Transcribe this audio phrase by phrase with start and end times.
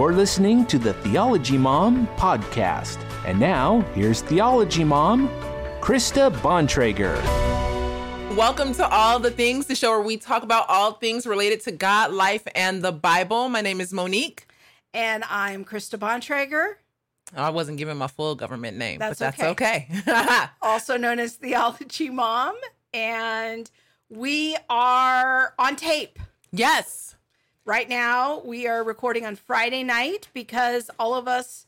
[0.00, 2.98] You're listening to the Theology Mom podcast.
[3.26, 5.28] And now, here's Theology Mom,
[5.82, 7.14] Krista Bontrager.
[8.34, 11.70] Welcome to All the Things, the show where we talk about all things related to
[11.70, 13.50] God, life, and the Bible.
[13.50, 14.46] My name is Monique.
[14.94, 16.76] And I'm Krista Bontrager,
[17.36, 19.86] I wasn't given my full government name, That's but that's okay.
[20.62, 22.54] also known as Theology Mom.
[22.94, 23.70] And
[24.08, 26.18] we are on tape.
[26.52, 27.16] yes.
[27.66, 31.66] Right now, we are recording on Friday night because all of us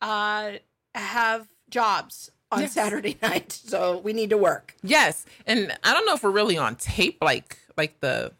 [0.00, 0.52] uh,
[0.94, 2.72] have jobs on Yes.
[2.72, 3.52] Saturday night.
[3.52, 4.74] So we need to work.
[4.82, 5.26] Yes.
[5.46, 8.32] And I don't know if we're really on tape like like the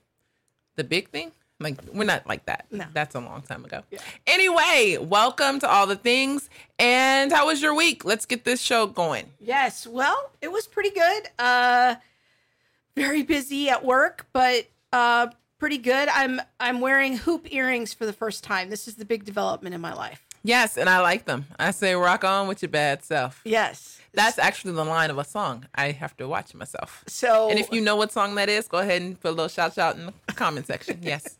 [0.77, 1.33] the big thing.
[1.59, 2.67] Like we're not like that.
[2.71, 2.85] No.
[2.93, 3.83] That's a long time ago.
[4.27, 6.49] Anyway, welcome to all the things.
[6.79, 8.05] And how was your week?
[8.05, 9.27] Let's get this show going.
[9.41, 9.87] Yes.
[9.87, 11.25] Well, it was pretty good.
[11.39, 11.97] Uh,
[12.97, 15.29] very busy at work, but uh,
[15.63, 16.09] pretty good.
[16.09, 18.69] I'm I'm wearing hoop earrings for the first time.
[18.69, 20.27] This is the big development in my life.
[20.43, 21.47] Yes, and I like them.
[21.57, 23.41] I say rock on with your bad self.
[23.45, 24.01] Yes.
[24.13, 25.67] That's actually the line of a song.
[25.73, 27.05] I have to watch myself.
[27.07, 29.47] So And if you know what song that is, go ahead and put a little
[29.47, 30.99] shout out in the comment section.
[31.03, 31.39] Yes.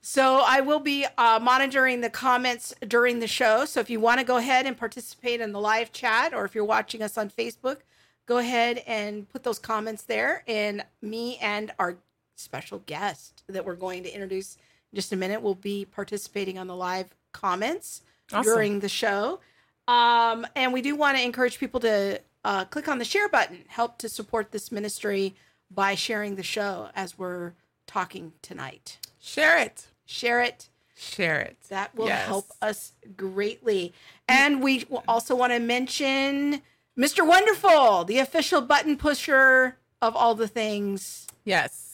[0.00, 3.66] So I will be uh, monitoring the comments during the show.
[3.66, 6.54] So if you want to go ahead and participate in the live chat, or if
[6.54, 7.80] you're watching us on Facebook,
[8.24, 10.44] go ahead and put those comments there.
[10.48, 11.98] And me and our
[12.40, 14.56] special guest that we're going to introduce
[14.92, 18.42] in just a minute will be participating on the live comments Awesome.
[18.42, 19.40] during the show.
[19.88, 23.64] Um, and we do want to encourage people to uh, click on the share button,
[23.68, 25.34] help to support this ministry
[25.70, 27.52] by sharing the show as we're
[27.86, 29.86] talking tonight Share it.
[30.06, 30.68] share it.
[30.96, 31.56] Share it.
[31.70, 32.26] That will Yes.
[32.26, 33.92] help us greatly.
[34.28, 36.62] And we also want to mention
[36.98, 37.26] Mr.
[37.26, 41.89] Wonderful, the official button pusher of all the things, Yes.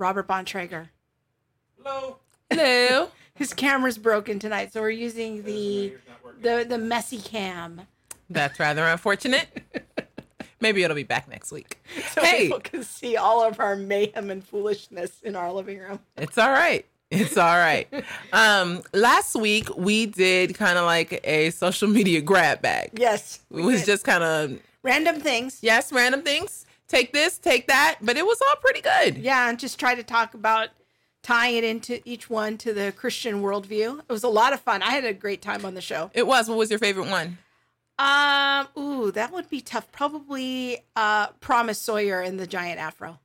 [0.00, 0.88] Robert Bontrager.
[1.76, 2.16] Hello.
[2.48, 3.10] Hello.
[3.34, 5.94] His camera's broken tonight, so we're using the
[6.40, 7.82] the the messy cam.
[8.30, 9.62] That's rather unfortunate.
[10.60, 11.78] Maybe it'll be back next week.
[12.12, 16.00] So hey, people can see all of our mayhem and foolishness in our living room.
[16.16, 16.84] it's all right.
[17.10, 17.88] It's all right.
[18.32, 22.90] Um, last week we did kind of like a social media grab bag.
[22.94, 23.40] Yes.
[23.50, 25.58] It was just kind of random things.
[25.62, 26.66] yes, random things.
[26.90, 29.18] Take this, take that, but it was all pretty good.
[29.18, 30.70] Yeah, and just try to talk about
[31.22, 34.00] tying it into each one to the Christian worldview.
[34.00, 34.82] It was a lot of fun.
[34.82, 36.10] I had a great time on the show.
[36.14, 36.48] It was.
[36.48, 37.38] What was your favorite one?
[37.96, 39.92] Um, ooh, that would be tough.
[39.92, 43.20] Probably uh Promise Sawyer and the giant afro.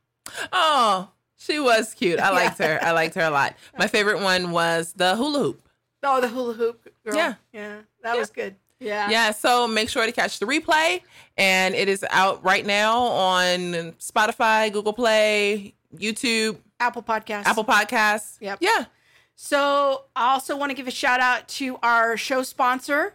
[0.52, 2.20] Oh, she was cute.
[2.20, 2.78] I liked her.
[2.80, 3.56] I liked her a lot.
[3.76, 5.68] My favorite one was the hula hoop.
[6.04, 7.16] Oh, the hula hoop girl.
[7.16, 7.34] Yeah.
[7.52, 7.78] Yeah.
[8.04, 8.54] That was good.
[8.78, 9.10] Yeah.
[9.10, 11.00] Yeah, so make sure to catch the replay.
[11.36, 17.46] And it is out right now on Spotify, Google Play, YouTube, Apple Podcasts.
[17.46, 18.36] Apple Podcasts.
[18.40, 18.58] Yep.
[18.60, 18.84] Yeah.
[19.34, 23.14] So I also want to give a shout out to our show sponsor,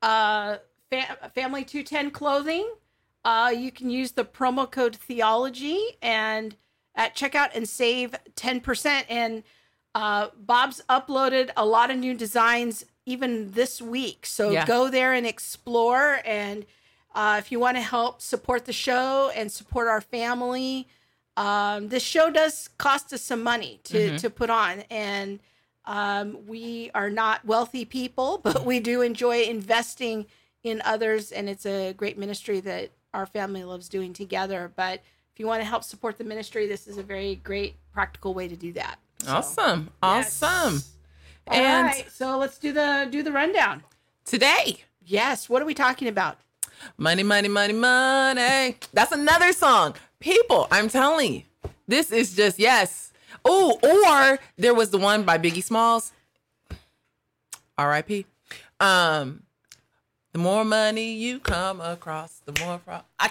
[0.00, 0.56] uh,
[0.90, 2.68] Fam- Family 210 Clothing.
[3.24, 6.56] Uh, you can use the promo code Theology and
[6.94, 9.04] at checkout and save 10%.
[9.08, 9.42] And
[9.94, 14.26] uh, Bob's uploaded a lot of new designs even this week.
[14.26, 14.64] So Yeah.
[14.66, 16.20] go there and explore.
[16.24, 16.64] And
[17.14, 20.88] uh, if you want to help support the show and support our family,
[21.36, 24.84] um, this show does cost us some money to, to put on.
[24.90, 25.40] And
[25.84, 30.26] um, we are not wealthy people, but we do enjoy investing
[30.62, 31.32] in others.
[31.32, 34.70] And it's a great ministry that our family loves doing together.
[34.76, 35.00] But
[35.34, 38.46] if you want to help support the ministry, this is a very great practical way
[38.48, 38.96] to do that.
[39.18, 39.90] So, Awesome.
[40.02, 40.40] yes.
[41.48, 43.82] All And right, so let's do the do the rundown.
[44.24, 46.38] today, Yes, what are we talking about?
[46.96, 48.76] money, money, money, money.
[48.92, 49.94] That's another song.
[50.20, 51.42] People, I'm telling you,
[51.88, 53.12] this is just, yes.
[53.44, 56.12] Oh, or there was the one by Biggie Smalls.
[57.76, 58.26] R.I.P.
[58.80, 59.42] Um,
[60.32, 63.30] the more money you come across, the more pro- I,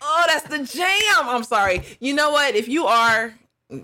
[0.00, 1.28] oh, that's the jam.
[1.28, 1.82] I'm sorry.
[2.00, 2.54] You know what?
[2.56, 3.34] If you are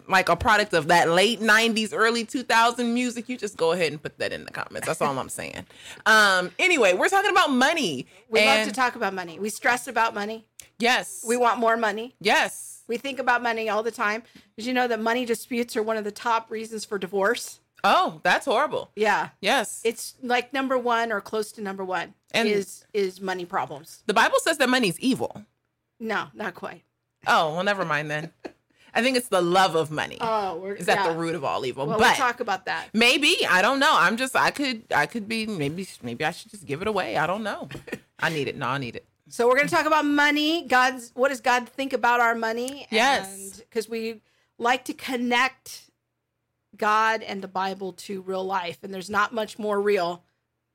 [0.09, 4.03] like a product of that late 90s, early 2000 music, you just go ahead and
[4.03, 4.87] put that in the comments.
[4.87, 5.67] That's all I'm saying.
[6.07, 8.07] Um, anyway, we're talking about money.
[8.31, 9.39] We love to talk about money.
[9.39, 10.47] We stress about money.
[10.79, 11.25] yes.
[11.27, 12.15] We want more money.
[12.21, 12.83] yes.
[12.89, 14.23] We think about money all the time.
[14.57, 17.61] Did you know that money disputes are one of the top reasons for divorce?
[17.85, 18.91] Oh, that's horrible.
[18.97, 19.29] Yeah.
[19.43, 19.83] Yes.
[19.85, 24.03] It's like number one or close to number one And- is is money problems.
[24.07, 25.45] the Bible says that money's evil.
[26.01, 26.83] No, not quite.
[27.27, 28.33] Oh, well, never mind then.
[28.95, 30.19] I think it's the love of money.
[30.21, 31.13] Oh, we're is that yeah.
[31.13, 31.87] the root of all evil?
[31.87, 32.89] Well, but we'll talk about that.
[32.93, 33.93] maybe I don't know.
[33.93, 37.17] I'm just I could I could be maybe maybe I should just give it away.
[37.17, 37.69] I don't know.
[38.19, 38.57] I need it.
[38.57, 39.05] No, I need it.
[39.29, 40.67] So we're going to talk about money.
[40.67, 42.87] God's what does God think about our money?
[42.91, 43.61] Yes.
[43.61, 44.23] because we
[44.59, 45.91] like to connect
[46.77, 48.79] God and the Bible to real life.
[48.83, 50.25] And there's not much more real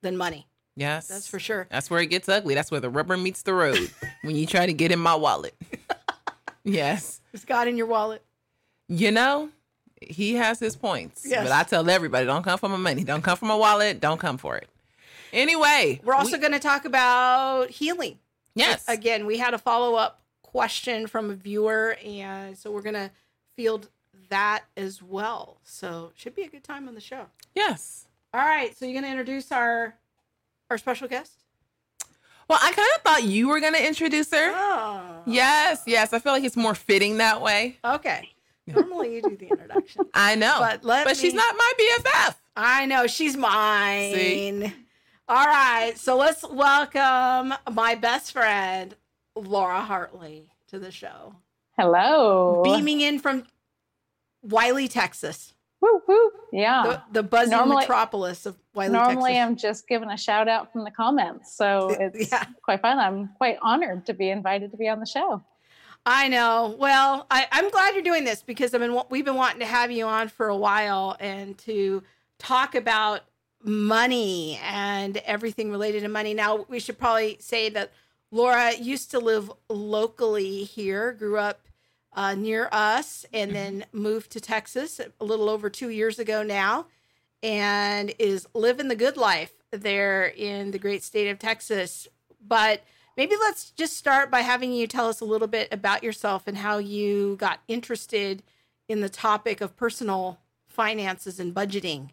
[0.01, 0.47] than money.
[0.75, 1.07] Yes.
[1.07, 1.67] That's for sure.
[1.69, 2.55] That's where it gets ugly.
[2.55, 5.55] That's where the rubber meets the road when you try to get in my wallet.
[6.63, 7.21] Yes.
[7.33, 8.23] Is God in your wallet?
[8.87, 9.49] You know,
[10.01, 11.25] he has his points.
[11.27, 11.43] Yes.
[11.47, 13.03] But I tell everybody don't come for my money.
[13.03, 13.99] Don't come for my wallet.
[13.99, 14.67] Don't come for it.
[15.31, 18.19] Anyway, We're also we- going to talk about healing.
[18.55, 18.85] yes.
[18.87, 23.09] Again, we had a follow up question from a viewer, and so we're going to
[23.55, 23.89] field
[24.29, 25.57] that as well.
[25.63, 27.25] So, should be a good time on the show.
[27.55, 28.07] Yes.
[28.33, 29.95] All right, so you're going to introduce our
[30.69, 31.42] our special guest?
[32.53, 34.51] Well, I kind of thought you were going to introduce her.
[34.53, 35.23] Oh.
[35.25, 36.13] Yes, yes.
[36.13, 37.79] I feel like it's more fitting that way.
[37.83, 38.29] Okay.
[38.67, 40.05] Normally you do the introduction.
[40.13, 40.57] I know.
[40.59, 42.35] But let but she's not my BFF.
[42.55, 44.13] I know she's mine.
[44.13, 44.73] See?
[45.27, 48.93] All right, so let's welcome my best friend
[49.35, 51.33] Laura Hartley to the show.
[51.75, 52.61] Hello.
[52.63, 53.47] Beaming in from
[54.43, 55.52] Wylie, Texas,
[55.83, 56.31] Woo, woo.
[56.53, 56.83] Yeah.
[57.11, 59.45] the, the buzzing Normally- metropolis of Wylie, Normally, Texas.
[59.49, 61.53] I'm just giving a shout out from the comments.
[61.55, 62.45] So it's Yeah.
[62.61, 62.99] quite fun.
[62.99, 65.43] I'm quite honored to be invited to be on the show.
[66.05, 66.75] I know.
[66.79, 69.91] Well, I, I'm glad you're doing this because I've been we've been wanting to have
[69.91, 72.01] you on for a while and to
[72.39, 73.21] talk about
[73.61, 76.33] money and everything related to money.
[76.33, 77.91] Now, we should probably say that
[78.31, 81.59] Laura used to live locally here, grew up
[82.15, 86.87] uh, near us, and then moved to Texas a little over two years ago now,
[87.41, 92.07] and is living the good life there in the great state of Texas.
[92.45, 92.83] But
[93.17, 96.57] maybe let's just start by having you tell us a little bit about yourself and
[96.57, 98.43] how you got interested
[98.87, 102.09] in the topic of personal finances and budgeting.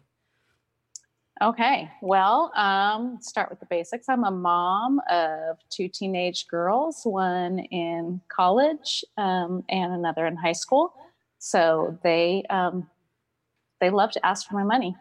[1.41, 1.89] Okay.
[2.03, 4.07] Well, um, start with the basics.
[4.07, 10.51] I'm a mom of two teenage girls, one in college um, and another in high
[10.51, 10.93] school.
[11.39, 12.87] So they um,
[13.79, 14.95] they love to ask for my money.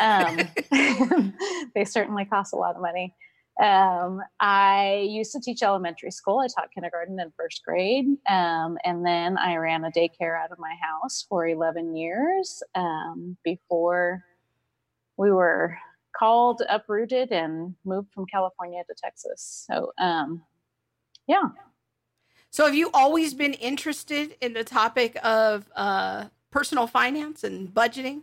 [0.00, 0.48] Um,
[1.74, 3.14] they certainly cost a lot of money.
[3.62, 6.38] Um, I used to teach elementary school.
[6.38, 8.06] I taught kindergarten and first grade.
[8.30, 12.62] Um, and then I ran a daycare out of my house for 11 years
[13.44, 14.24] before
[15.16, 15.76] we were
[16.16, 19.66] called, uprooted, and moved from California to Texas.
[19.68, 20.42] So, um,
[21.26, 21.48] yeah.
[22.50, 28.22] So, have you always been interested in the topic of uh, personal finance and budgeting?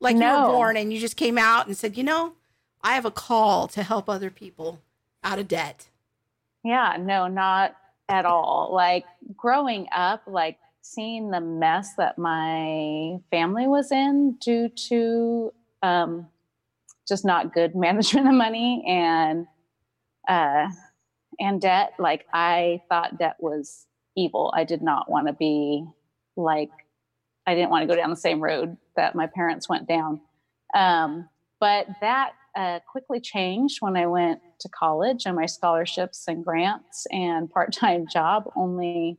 [0.00, 2.34] Like you were born and you just came out and said, you know,
[2.82, 4.80] I have a call to help other people
[5.24, 5.88] out of debt.
[6.62, 7.76] Yeah, no, not
[8.08, 8.70] at all.
[8.72, 9.04] Like
[9.36, 16.28] growing up, like seeing the mess that my family was in due to um,
[17.08, 19.46] just not good management of money and
[20.28, 20.68] uh,
[21.38, 21.94] and debt.
[21.98, 23.86] Like I thought debt was
[24.16, 24.52] evil.
[24.56, 25.84] I did not want to be
[26.36, 26.70] like
[27.46, 30.20] I didn't want to go down the same road that my parents went down.
[30.74, 31.28] Um,
[31.60, 37.06] but that uh, quickly changed when I went to college, and my scholarships and grants
[37.10, 39.18] and part time job only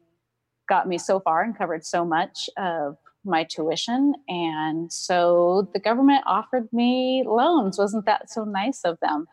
[0.68, 4.16] got me so far and covered so much of my tuition.
[4.28, 7.78] And so the government offered me loans.
[7.78, 9.28] Wasn't that so nice of them?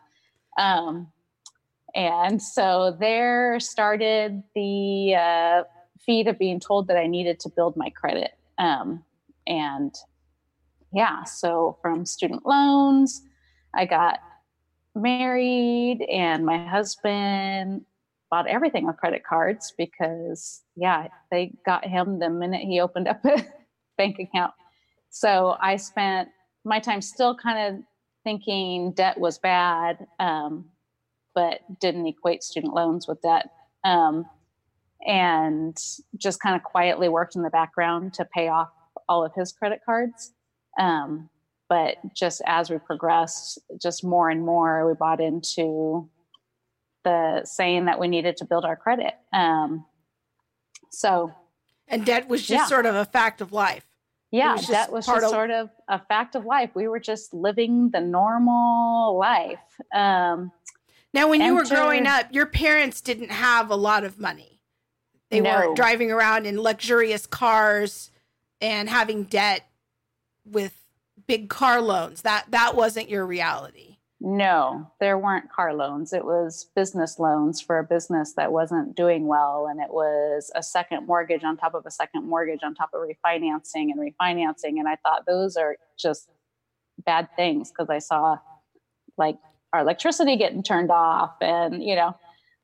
[0.57, 1.07] Um,
[1.95, 5.63] and so there started the uh,
[6.05, 8.31] feed of being told that I needed to build my credit.
[8.57, 9.03] Um,
[9.47, 9.95] and
[10.93, 13.21] yeah, so from student loans,
[13.73, 14.19] I got
[14.93, 17.85] married, and my husband
[18.29, 23.23] bought everything with credit cards because, yeah, they got him the minute he opened up
[23.97, 24.53] bank account.
[25.09, 26.29] So I spent
[26.63, 27.83] my time still kind of
[28.23, 30.65] thinking debt was bad, um,
[31.33, 33.47] but didn't equate student loans with debt.
[33.83, 34.25] Um,
[35.05, 35.77] and
[36.17, 38.69] just kind of quietly worked in the background to pay off
[39.07, 40.33] all of his credit cards.
[40.79, 41.29] Um,
[41.69, 46.09] but just as we progressed, just more and more, we bought into
[47.03, 49.13] the saying that we needed to build our credit.
[49.33, 49.85] Um,
[50.91, 51.31] so,
[51.87, 52.65] And debt was just Yeah.
[52.65, 53.85] sort of a fact of life.
[54.31, 56.71] yeah, was that was part just of- sort of a fact of life.
[56.73, 59.59] We were just living the normal life.
[59.93, 60.51] Um,
[61.13, 64.59] Now, when you were growing up, your parents didn't have a lot of money.
[65.29, 65.51] They No.
[65.51, 68.11] weren't driving around in luxurious cars
[68.59, 69.61] and having debt
[70.43, 70.73] with
[71.27, 72.23] big car loans.
[72.23, 73.94] That that wasn't your reality.
[74.21, 76.13] No, there weren't car loans.
[76.13, 79.67] It was business loans for a business that wasn't doing well.
[79.69, 83.01] And it was a second mortgage on top of a second mortgage on top of
[83.01, 84.79] refinancing and refinancing.
[84.79, 86.29] And I thought those are just
[87.05, 88.37] bad things because I saw
[89.17, 89.37] like
[89.73, 92.15] our electricity getting turned off and, you know,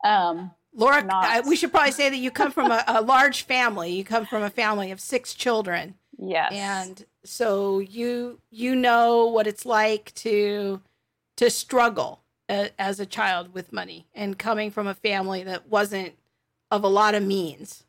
[0.04, 3.92] um, Laura, uh, we should probably say that you come from a, a large family.
[3.92, 5.96] You come from a family of six children.
[6.18, 6.54] Yes.
[6.54, 10.82] And so you you know what it's like to
[11.42, 16.14] to struggle a, as a child with money and coming from a family that wasn't
[16.70, 17.84] of a lot of means.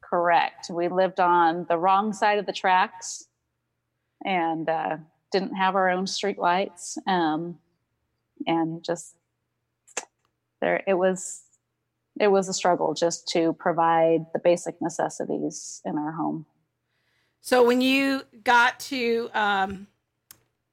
[0.00, 0.70] Correct.
[0.70, 3.24] We lived on the wrong side of the tracks
[4.24, 4.98] and uh,
[5.32, 6.96] didn't have our own street lights.
[7.08, 7.58] Um,
[8.46, 9.16] and just
[10.60, 11.42] there, it was,
[12.20, 16.46] it was a struggle just to provide the basic necessities in our home.
[17.40, 19.88] So when you got to um,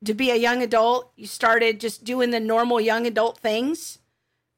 [0.05, 3.99] to be a young adult, you started just doing the normal young adult things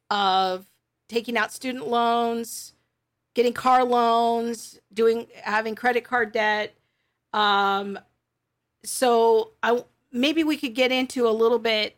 [0.09, 0.65] of
[1.09, 2.73] taking out student loans,
[3.33, 6.75] getting car loans, doing having credit card debt.
[7.33, 7.99] Um,
[8.83, 11.97] so I maybe we could get into a little bit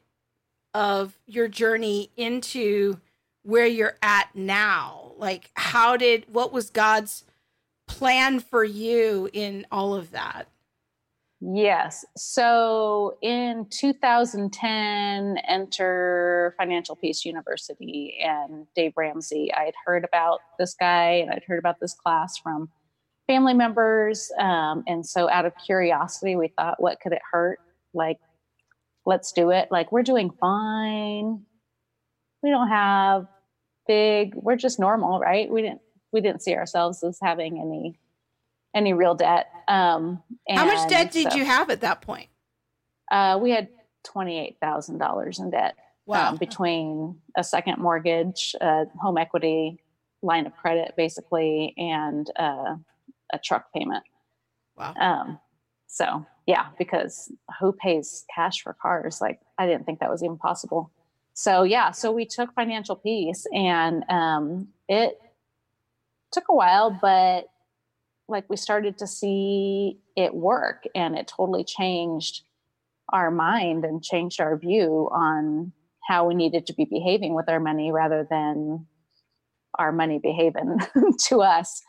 [0.74, 3.00] of your journey into
[3.44, 5.14] where you're at now.
[5.18, 7.24] Like how did what was God's
[7.88, 10.48] plan for you in all of that?
[11.40, 12.04] Yes.
[12.16, 19.54] So in 2010, enter Financial Peace University and Dave Ramsey.
[19.54, 22.70] I had heard about this guy and I'd heard about this class from
[23.28, 24.32] family members.
[24.40, 27.60] Um, and so out of curiosity, we thought, what could it hurt?
[27.94, 28.18] Like,
[29.06, 29.68] let's do it.
[29.70, 31.44] Like, we're doing fine.
[32.42, 33.28] We don't have
[33.88, 35.50] big, we're just normal, right?
[35.50, 38.00] We didn't, we didn't see ourselves as having any
[38.76, 39.48] any real debt.
[39.68, 42.30] Um, How much debt did so, you have at that point?
[43.12, 43.70] Uh, we had
[44.04, 45.76] twenty eight thousand dollars in debt.
[46.06, 46.30] Wow.
[46.30, 49.82] Um, between a second mortgage, uh, home equity
[50.22, 52.76] line of credit, basically, and uh,
[53.34, 54.04] a truck payment.
[54.78, 54.94] Wow.
[55.00, 55.40] Um,
[55.88, 59.20] so yeah, because who pays cash for cars?
[59.20, 60.92] Like I didn't think that was even possible.
[61.34, 65.20] So yeah, so we took financial peace, and um, it
[66.32, 67.48] took a while, but
[68.30, 72.44] like we started to see it work and it totally changed
[73.14, 75.72] our mind and changed our view on
[76.08, 78.86] how we needed to be behaving with our money rather than
[79.80, 80.80] our money behaving
[81.28, 81.82] to us.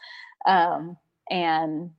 [0.46, 0.96] Um,
[1.30, 1.90] and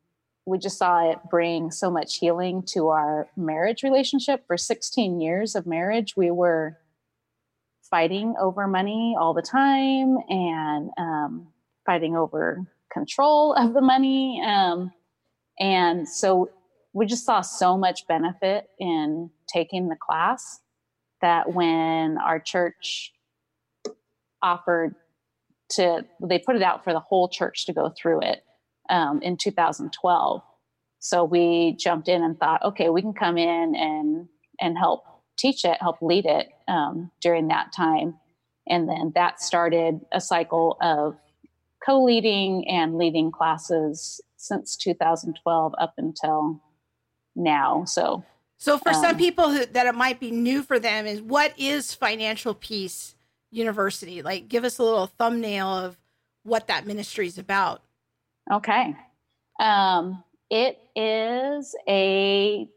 [0.45, 4.45] we just saw it bring so much healing to our marriage relationship.
[4.47, 6.77] For 16 years of marriage we were
[7.89, 11.47] fighting over money all the time and um,
[11.85, 14.41] fighting over control of the money.
[14.45, 14.91] Um,
[15.59, 16.49] and so
[16.93, 20.59] we just saw so much benefit in taking the class
[21.21, 23.13] that when our church
[24.41, 24.95] offered
[25.71, 28.43] to, they put it out for the whole church to go through it
[28.89, 30.41] um, in 2012.
[30.99, 34.27] So we jumped in and thought, okay, we can come in and
[34.59, 35.03] and help
[35.37, 38.15] teach it, help lead it um, during that time.
[38.67, 41.15] And then that started a cycle of
[41.85, 46.61] co-leading and leading classes since 2012 up until
[47.35, 47.83] now.
[47.85, 48.23] So,
[48.57, 51.53] so for um, some people who, that it might be new for them, is what
[51.57, 53.15] is Financial Peace
[53.51, 54.21] University?
[54.21, 55.97] Like, give us a little thumbnail of
[56.43, 57.81] what that ministry is about.
[58.51, 58.95] Okay,
[59.59, 62.67] um, it is a,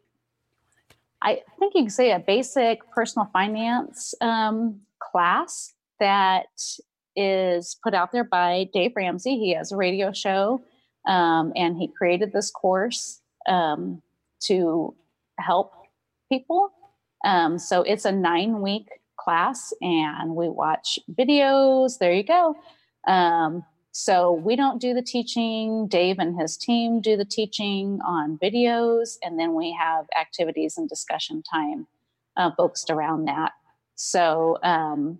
[1.22, 6.46] I think you can say a basic personal finance um, class that
[7.16, 9.38] is put out there by Dave Ramsey.
[9.38, 10.62] He has a radio show,
[11.06, 14.02] um, and he created this course um,
[14.44, 14.94] to
[15.38, 15.72] help
[16.30, 16.70] people.
[17.24, 21.98] Um, so it's a nine week class, and we watch videos.
[21.98, 22.56] There you go.
[23.06, 25.86] Um, so we don't do the teaching.
[25.86, 30.88] Dave and his team do the teaching on videos, and then we have activities and
[30.88, 31.86] discussion time
[32.36, 33.52] uh, focused around that.
[33.94, 35.18] So um,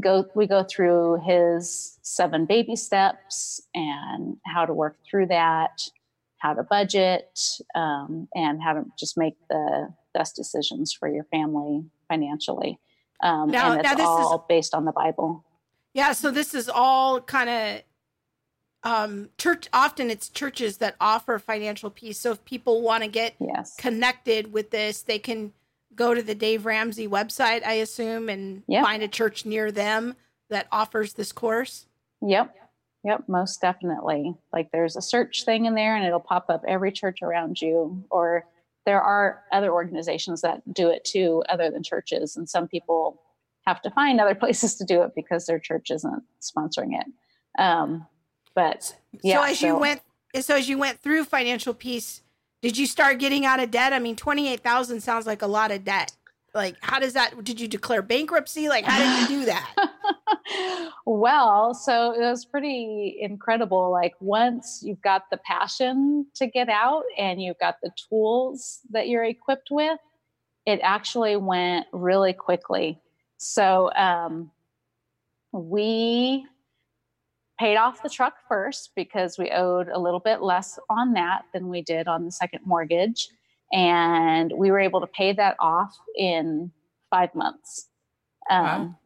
[0.00, 5.82] go we go through his seven baby steps and how to work through that
[6.44, 7.38] how to budget
[7.74, 12.78] um, and how to just make the best decisions for your family financially.
[13.22, 15.44] Um, now, and it's all is, based on the bible.
[15.94, 17.82] Yeah so this is all kind of
[18.82, 22.18] um, church often it's churches that offer financial peace.
[22.18, 23.74] So if people want to get yes.
[23.76, 25.52] connected with this they can
[25.96, 28.84] go to the Dave Ramsey website, I assume, and yep.
[28.84, 30.16] find a church near them
[30.50, 31.86] that offers this course?
[32.22, 32.54] Yep.
[33.04, 34.34] Yep, most definitely.
[34.52, 38.02] Like there's a search thing in there and it'll pop up every church around you.
[38.10, 38.46] Or
[38.86, 42.36] there are other organizations that do it too, other than churches.
[42.36, 43.20] And some people
[43.66, 47.06] have to find other places to do it because their church isn't sponsoring it.
[47.60, 48.06] Um,
[48.54, 49.40] but yeah.
[49.40, 50.00] So as so, you went,
[50.40, 52.22] so as you went through financial peace,
[52.64, 53.92] did you start getting out of debt?
[53.92, 56.16] I mean, 28,000 sounds like a lot of debt.
[56.54, 58.70] Like, how does that, did you declare bankruptcy?
[58.70, 60.90] Like, how did you do that?
[61.06, 63.90] well, so it was pretty incredible.
[63.90, 69.08] Like once you've got the passion to get out and you've got the tools that
[69.08, 69.98] you're equipped with,
[70.64, 72.98] it actually went really quickly.
[73.36, 74.50] So um,
[75.52, 76.46] we
[77.58, 81.68] paid off the truck first because we owed a little bit less on that than
[81.68, 83.28] we did on the second mortgage.
[83.72, 86.70] And we were able to pay that off in
[87.10, 87.88] five months.
[88.50, 88.98] Um, wow.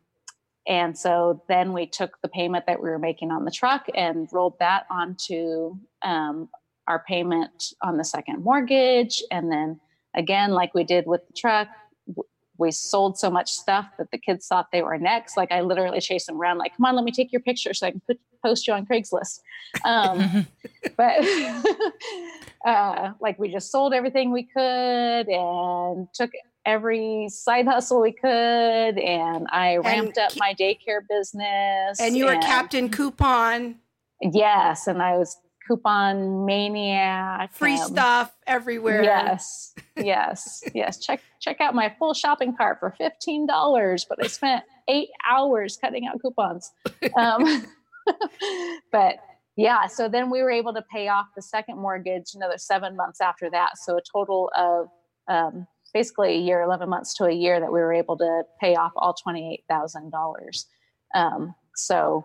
[0.69, 4.29] And so then we took the payment that we were making on the truck and
[4.33, 6.51] rolled that onto um,
[6.87, 9.23] our payment on the second mortgage.
[9.31, 9.81] And then
[10.15, 11.69] again, like we did with the truck,
[12.59, 15.37] we sold so much stuff that the kids thought they were next.
[15.37, 17.87] Like I literally chased them around, like, come on, let me take your picture so
[17.87, 19.41] I can put, post you on Craigslist.
[19.85, 20.47] Um,
[20.97, 21.25] but
[22.67, 26.31] uh, like we just sold everything we could and took
[26.67, 28.29] every side hustle we could.
[28.29, 32.01] And I ramped and, up my daycare business.
[32.01, 33.77] And you were and, Captain Coupon.
[34.21, 34.89] Yes.
[34.89, 37.53] And I was coupon maniac.
[37.53, 39.03] Free um, stuff everywhere.
[39.03, 40.99] Yes, yes, yes.
[40.99, 45.77] Check check out my full shopping cart for fifteen dollars, but I spent eight hours
[45.77, 46.73] cutting out coupons.
[47.17, 47.67] Um,
[48.93, 49.17] but
[49.57, 53.21] yeah, so then we were able to pay off the second mortgage another seven months
[53.21, 53.73] after that.
[53.77, 54.89] So a total of
[55.29, 58.77] um, basically a year, eleven months to a year that we were able to pay
[58.77, 60.67] off all twenty eight thousand um, dollars.
[61.75, 62.25] So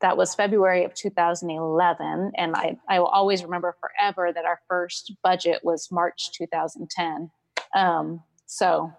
[0.00, 2.32] that was February of 2011.
[2.36, 7.30] And I, I will always remember forever that our first budget was March 2010.
[7.74, 8.92] Um, so,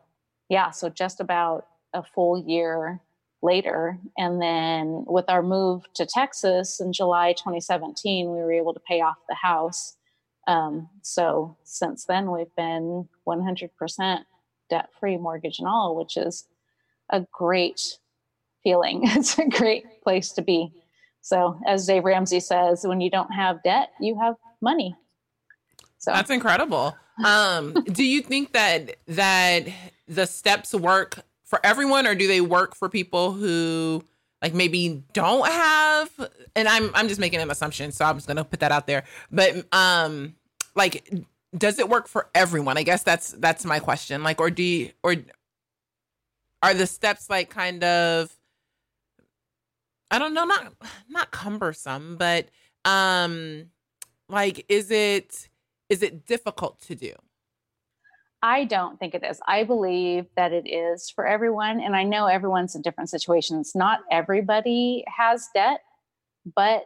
[0.49, 3.01] yeah, so just about a full year
[3.41, 3.97] later.
[4.17, 9.01] And then with our move to Texas in July 2017, we were able to pay
[9.01, 9.97] off the house.
[10.47, 14.19] Um, so since then, we've been 100%
[14.69, 16.47] debt free, mortgage and all, which is
[17.09, 17.97] a great
[18.63, 19.01] feeling.
[19.15, 20.71] It's a great place to be.
[21.21, 24.95] So, as Dave Ramsey says, when you don't have debt, you have money.
[25.97, 26.95] So that's incredible.
[27.23, 29.67] Um, do you think that that
[30.07, 34.03] the steps work for everyone, or do they work for people who
[34.41, 36.09] like maybe don't have?
[36.55, 39.03] And I'm I'm just making an assumption, so I'm just gonna put that out there.
[39.29, 40.33] But um,
[40.73, 41.13] like,
[41.55, 42.77] does it work for everyone?
[42.77, 44.23] I guess that's that's my question.
[44.23, 45.15] Like, or do you, or
[46.63, 48.31] are the steps like kind of
[50.11, 50.73] I don't know, not
[51.09, 52.49] not cumbersome, but
[52.83, 53.67] um
[54.27, 55.47] like is it
[55.89, 57.13] is it difficult to do?
[58.43, 59.39] I don't think it is.
[59.47, 63.71] I believe that it is for everyone and I know everyone's in different situations.
[63.73, 65.81] Not everybody has debt,
[66.55, 66.83] but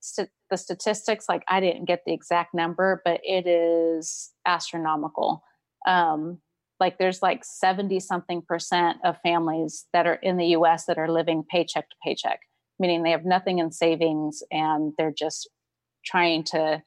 [0.00, 5.42] st- the statistics like I didn't get the exact number, but it is astronomical.
[5.88, 6.38] Um
[6.78, 11.10] like there's like 70 something percent of families that are in the US that are
[11.10, 12.40] living paycheck to paycheck
[12.80, 15.48] meaning they have nothing in savings and they're just
[16.04, 16.82] trying to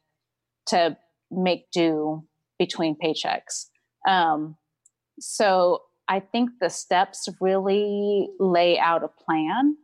[0.66, 0.96] to
[1.30, 2.24] make do
[2.58, 3.68] between paychecks.
[4.06, 4.56] Um,
[5.20, 9.76] so I think the steps really lay out a plan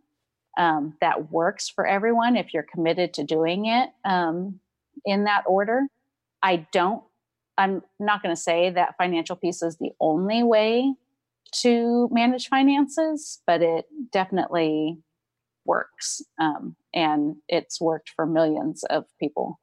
[0.59, 4.61] um, that works for everyone if you're committed to doing it um,
[5.05, 5.83] in that order.
[6.43, 7.03] I don't,
[7.57, 10.95] I'm not going to say that financial peace is the only way
[11.63, 14.99] to manage finances, but it definitely
[15.65, 19.61] works um, and it's worked for millions of people.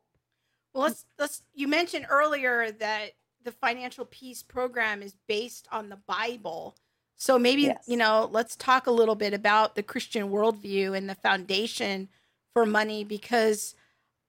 [0.73, 3.11] Well let's let's you mentioned earlier that
[3.43, 6.75] the financial peace program is based on the bible.
[7.15, 7.83] So maybe yes.
[7.87, 12.09] you know let's talk a little bit about the christian worldview and the foundation
[12.53, 13.73] for money because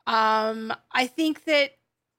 [0.06, 1.72] um, i think that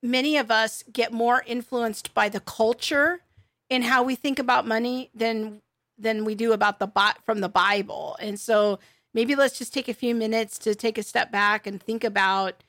[0.03, 3.21] many of us get more influenced by the culture
[3.69, 5.61] in how we think about money than
[5.97, 8.15] than we do about the bot from the bible.
[8.19, 8.79] And so
[9.13, 12.63] maybe let's just take a few minutes to take a step back and think about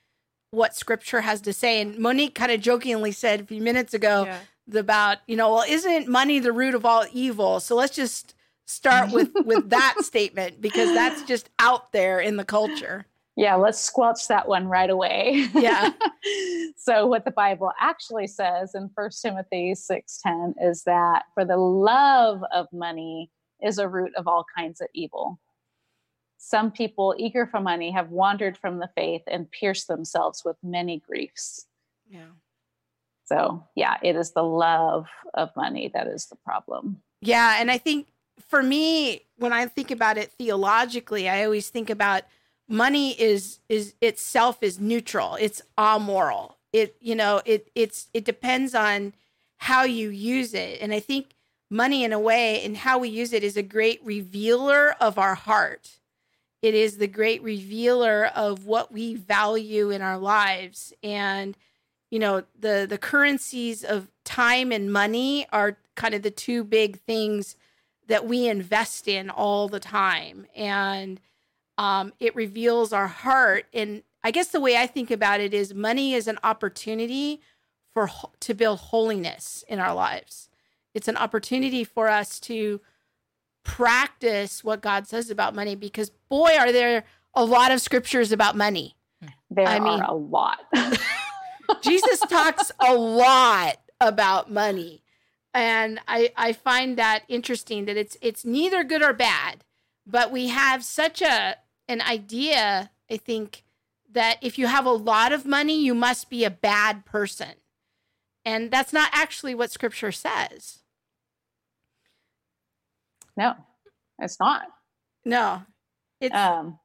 [0.51, 1.81] what scripture has to say.
[1.81, 4.79] And Monique kind of jokingly said a few minutes ago yeah.
[4.79, 7.61] about, you know, well, isn't money the root of all evil?
[7.61, 8.35] So let's just
[8.67, 13.07] start with with that statement because that's just out there in the culture.
[13.37, 15.49] Yeah, let's squelch that one right away.
[15.55, 15.93] Yeah.
[16.77, 22.43] so what the Bible actually says in First Timothy 6:10 is that for the love
[22.53, 23.31] of money
[23.63, 25.39] is a root of all kinds of evil
[26.43, 30.99] some people eager for money have wandered from the faith and pierced themselves with many
[30.99, 31.67] griefs.
[32.09, 32.31] Yeah.
[33.27, 37.03] So, yeah, it is the love of money that is the problem.
[37.21, 37.57] Yeah.
[37.59, 38.09] And I think
[38.49, 42.23] for me, when I think about it theologically, I always think about
[42.67, 45.37] money is is itself is neutral.
[45.39, 46.57] It's amoral.
[46.73, 49.13] It you know, it it's it depends on
[49.59, 50.81] how you use it.
[50.81, 51.35] And I think
[51.69, 55.35] money in a way and how we use it is a great revealer of our
[55.35, 56.00] heart
[56.63, 60.93] it is the great revealer of what we value in our lives.
[61.03, 61.57] And,
[62.11, 66.99] you know, the, the currencies of time and money are kind of the two big
[67.01, 67.57] things
[68.09, 70.47] that we invest in all the time.
[70.55, 71.21] And
[71.79, 73.67] um, it reveals our heart.
[73.73, 77.41] And I guess the way I think about it is money is an opportunity
[77.95, 80.51] for to build holiness in our lives.
[80.95, 82.81] It's an opportunity for us to
[83.63, 88.57] practice what God says about money because boy are there a lot of scriptures about
[88.57, 88.97] money.
[89.51, 90.61] There I mean, are a lot.
[91.83, 95.03] Jesus talks a lot about money.
[95.53, 99.65] And I, I find that interesting that it's it's neither good or bad,
[100.07, 101.57] but we have such a
[101.89, 103.65] an idea, I think,
[104.13, 107.55] that if you have a lot of money, you must be a bad person.
[108.45, 110.80] And that's not actually what scripture says.
[113.41, 113.55] No,
[114.19, 114.67] it's not.
[115.25, 115.63] No.
[116.21, 116.79] It's um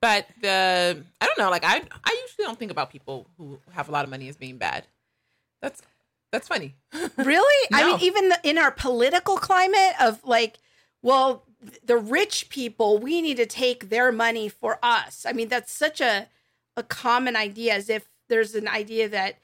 [0.00, 3.90] but the I don't know, like I I usually don't think about people who have
[3.90, 4.86] a lot of money as being bad.
[5.60, 5.82] That's
[6.32, 6.76] that's funny.
[7.18, 7.68] really?
[7.70, 7.78] no.
[7.78, 10.56] I mean even the, in our political climate of like
[11.02, 11.44] well
[11.84, 15.26] the rich people we need to take their money for us.
[15.28, 16.28] I mean that's such a
[16.74, 19.34] a common idea as if there's an idea that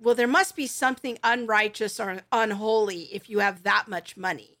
[0.00, 4.55] well there must be something unrighteous or unholy if you have that much money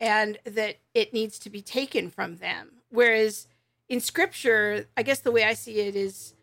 [0.00, 2.82] and that it needs to be taken from them.
[2.90, 3.46] Whereas
[3.88, 6.34] in scripture, I guess the way I see it is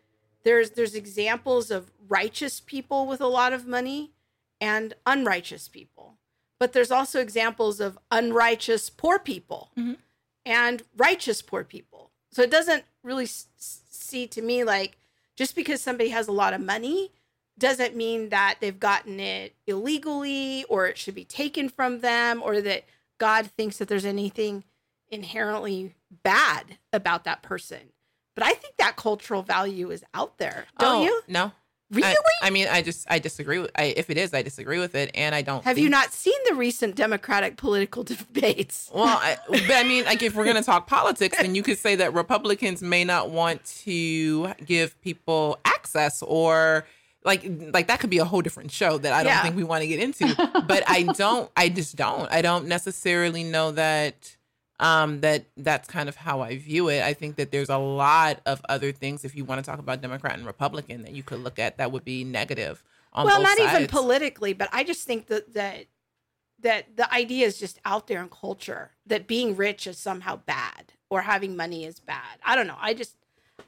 [0.44, 4.12] there's there's examples of righteous people with a lot of money
[4.60, 6.18] and unrighteous people.
[6.58, 9.94] But there's also examples of unrighteous poor people mm-hmm.
[10.46, 12.10] and righteous poor people.
[12.30, 14.98] So it doesn't really s- see to me like
[15.36, 17.10] just because somebody has a lot of money
[17.58, 22.60] doesn't mean that they've gotten it illegally or it should be taken from them or
[22.60, 22.84] that
[23.22, 24.64] God thinks that there's anything
[25.08, 27.78] inherently bad about that person.
[28.34, 31.22] But I think that cultural value is out there, don't oh, you?
[31.28, 31.52] No.
[31.92, 32.08] Really?
[32.08, 33.70] I, I, mean, I just I disagree with.
[33.76, 35.62] I, if it is, I disagree with it, and I don't.
[35.62, 35.84] Have think...
[35.84, 38.90] you not seen the recent Democratic political debates?
[38.92, 41.78] Well, I, but I mean, like if we're going to talk politics, then you could
[41.78, 46.88] say that Republicans may not want to give people access or
[47.24, 49.42] like like that could be a whole different show that I don't yeah.
[49.42, 50.34] think we want to get into.
[50.66, 52.30] but I don't I just don't.
[52.30, 54.36] I don't necessarily know that
[54.80, 57.02] um that that's kind of how I view it.
[57.02, 60.00] I think that there's a lot of other things if you want to talk about
[60.00, 62.82] Democrat and Republican that you could look at that would be negative
[63.14, 63.74] Well, not sides.
[63.74, 65.86] even politically, but I just think that that
[66.60, 70.92] that the idea is just out there in culture that being rich is somehow bad
[71.10, 72.38] or having money is bad.
[72.44, 72.78] I don't know.
[72.80, 73.16] I just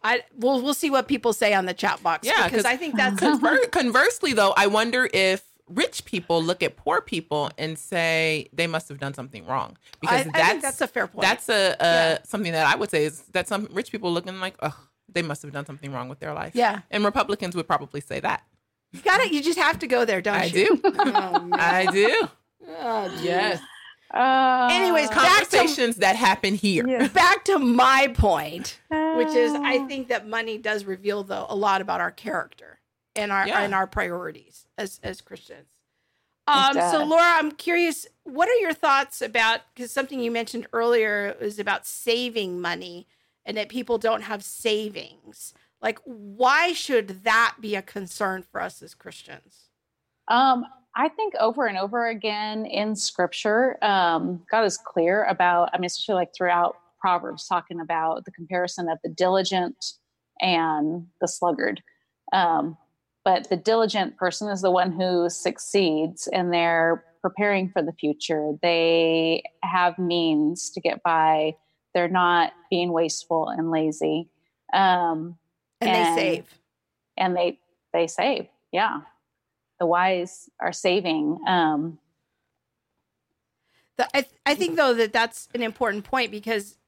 [0.04, 2.26] I we'll we'll see what people say on the chat box.
[2.26, 4.52] Yeah, because I think that's conver- conversely though.
[4.56, 9.14] I wonder if rich people look at poor people and say they must have done
[9.14, 11.22] something wrong because I, that's I that's a fair point.
[11.22, 12.18] That's a, a yeah.
[12.24, 15.42] something that I would say is that some rich people looking like oh they must
[15.42, 16.54] have done something wrong with their life.
[16.54, 18.44] Yeah, and Republicans would probably say that.
[18.92, 19.32] You got it.
[19.32, 20.80] You just have to go there, don't I you?
[20.84, 20.92] I do.
[20.94, 22.28] oh, I do.
[22.68, 23.60] Oh, yes.
[24.12, 26.86] Uh, Anyways, conversations to, that happen here.
[26.86, 27.08] Yeah.
[27.12, 28.78] Back to my point,
[29.16, 29.86] which is I uh.
[29.86, 32.80] think that money does reveal though a lot about our character
[33.16, 33.60] and our yeah.
[33.60, 35.68] and our priorities as as Christians.
[36.46, 41.34] Um, so Laura, I'm curious, what are your thoughts about because something you mentioned earlier
[41.40, 43.06] was about saving money
[43.46, 45.54] and that people don't have savings.
[45.80, 49.68] Like, why should that be a concern for us as Christians?
[50.28, 50.64] Um,
[50.96, 55.86] I think over and over again in scripture, um, God is clear about, I mean,
[55.86, 59.76] especially like throughout Proverbs, talking about the comparison of the diligent
[60.40, 61.82] and the sluggard.
[62.32, 62.78] Um,
[63.26, 68.52] but the diligent person is the one who succeeds and they're preparing for the future.
[68.62, 71.56] They have means to get by,
[71.92, 74.30] they're not being wasteful and lazy.
[74.72, 75.36] Um,
[75.82, 76.58] and, and they save.
[77.18, 77.58] And they,
[77.92, 78.46] they save.
[78.72, 79.00] Yeah
[79.78, 81.38] the wise are saving.
[81.46, 81.98] Um,
[83.96, 86.78] the, I, th- I think though that that's an important point because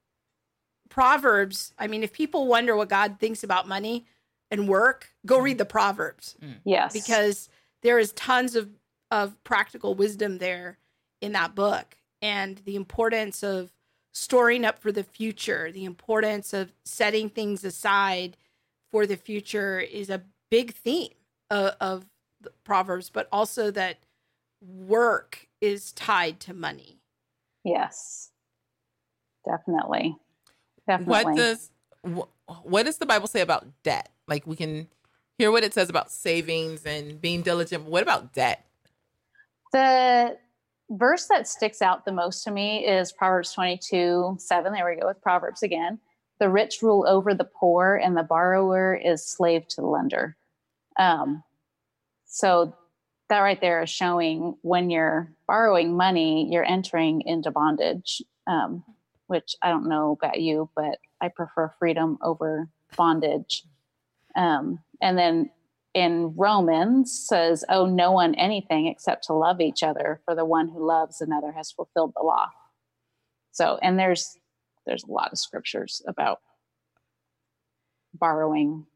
[0.89, 1.73] Proverbs.
[1.79, 4.07] I mean, if people wonder what God thinks about money
[4.51, 6.37] and work, go read the Proverbs.
[6.43, 6.57] Mm.
[6.65, 7.49] Yes, because
[7.83, 8.71] there is tons of
[9.11, 10.79] of practical wisdom there
[11.21, 13.73] in that book, and the importance of
[14.13, 18.37] storing up for the future, the importance of setting things aside
[18.91, 21.13] for the future is a big theme
[21.51, 22.07] of, of
[22.65, 23.99] Proverbs, but also that
[24.61, 26.99] work is tied to money.
[27.63, 28.31] Yes,
[29.45, 30.17] definitely.
[30.87, 31.25] Definitely.
[31.25, 31.71] What does
[32.63, 34.11] what does the Bible say about debt?
[34.29, 34.89] Like we can
[35.39, 37.85] hear what it says about savings and being diligent.
[37.85, 38.65] But what about debt?
[39.73, 40.39] The
[40.91, 44.73] verse that sticks out the most to me is Proverbs 22 7.
[44.73, 45.99] There we go with Proverbs again.
[46.39, 50.37] The rich rule over the poor, and the borrower is slave to the lender.
[50.99, 51.43] Um,
[52.27, 52.75] so
[53.29, 58.85] that right there is showing when you're borrowing money, you're entering into bondage, um,
[59.27, 63.65] which I don't know about you, but I prefer freedom over bondage.
[64.37, 65.51] Um, and then
[65.95, 70.69] in Romans says, "Oh, no one anything except to love each other, for the one
[70.69, 72.51] who loves another has fulfilled the law."
[73.53, 74.37] So, and there's
[74.87, 76.41] there's a lot of scriptures about
[78.15, 78.87] borrowing.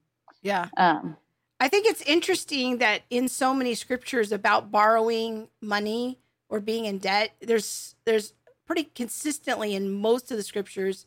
[0.42, 0.68] Yeah.
[0.76, 1.16] Um,
[1.58, 6.98] I think it's interesting that in so many scriptures about borrowing money or being in
[6.98, 8.32] debt, there's there's
[8.70, 11.04] pretty consistently in most of the scriptures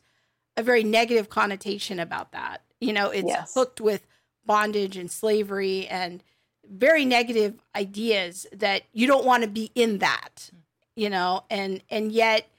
[0.54, 2.60] a very negative connotation about that.
[2.78, 3.54] You know, it's yes.
[3.54, 4.06] hooked with
[4.44, 6.22] bondage and slavery and
[6.70, 10.50] very negative ideas that you don't want to be in that,
[10.94, 12.50] you know, and and yet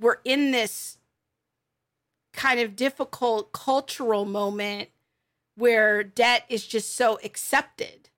[0.00, 0.96] we're in this
[2.32, 4.88] kind of difficult cultural moment
[5.56, 8.08] where debt is just so accepted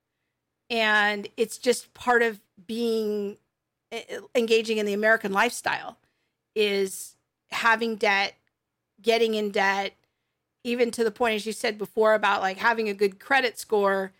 [0.69, 3.35] and it's just part of being
[3.91, 5.97] eh, engaging in the American lifestyle
[6.57, 7.15] is
[7.51, 8.33] having debt,
[9.01, 9.93] getting in debt,
[10.63, 14.11] even to the point as you said before about like having a good credit score.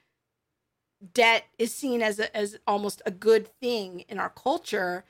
[1.13, 5.03] Debt is seen as a, as almost a good thing in our culture,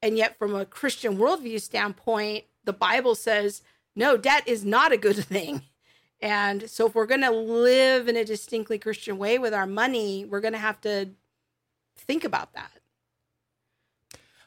[0.00, 3.62] and yet from a Christian worldview standpoint, the Bible says
[3.96, 5.62] no, debt is not a good thing.
[6.20, 10.24] And so, if we're going to live in a distinctly Christian way with our money,
[10.24, 11.10] we're going to have to
[11.96, 12.70] think about that.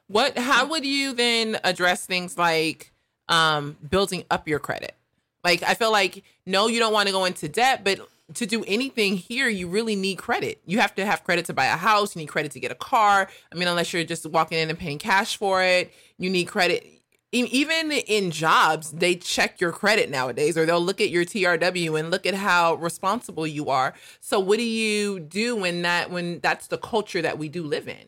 [0.08, 0.38] What?
[0.38, 2.92] How would you then address things like
[3.28, 4.96] um, building up your credit?
[5.44, 8.00] Like, I feel like no, you don't want to go into debt, but
[8.34, 10.62] to do anything here, you really need credit.
[10.66, 12.16] You have to have credit to buy a house.
[12.16, 13.30] You need credit to get a car.
[13.52, 16.98] I mean, unless you're just walking in and paying cash for it, you need credit
[17.32, 22.10] even in jobs, they check your credit nowadays, or they'll look at your TRW and
[22.10, 23.94] look at how responsible you are.
[24.22, 27.88] So, what do you do when that when that's the culture that we do live
[27.88, 28.08] in?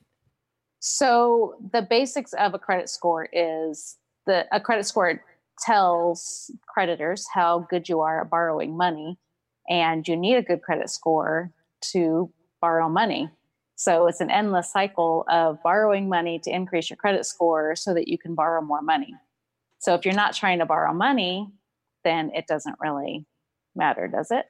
[0.79, 5.21] So, the basics of a credit score is the a credit score
[5.59, 9.17] tells creditors how good you are at borrowing money,
[9.67, 11.51] and you need a good credit score
[11.91, 13.29] to borrow money.
[13.75, 18.09] So it's an endless cycle of borrowing money to increase your credit score so that
[18.09, 19.15] you can borrow more money.
[19.79, 21.47] So if you're not trying to borrow money,
[22.03, 23.25] then it doesn't really
[23.75, 24.45] matter, does it?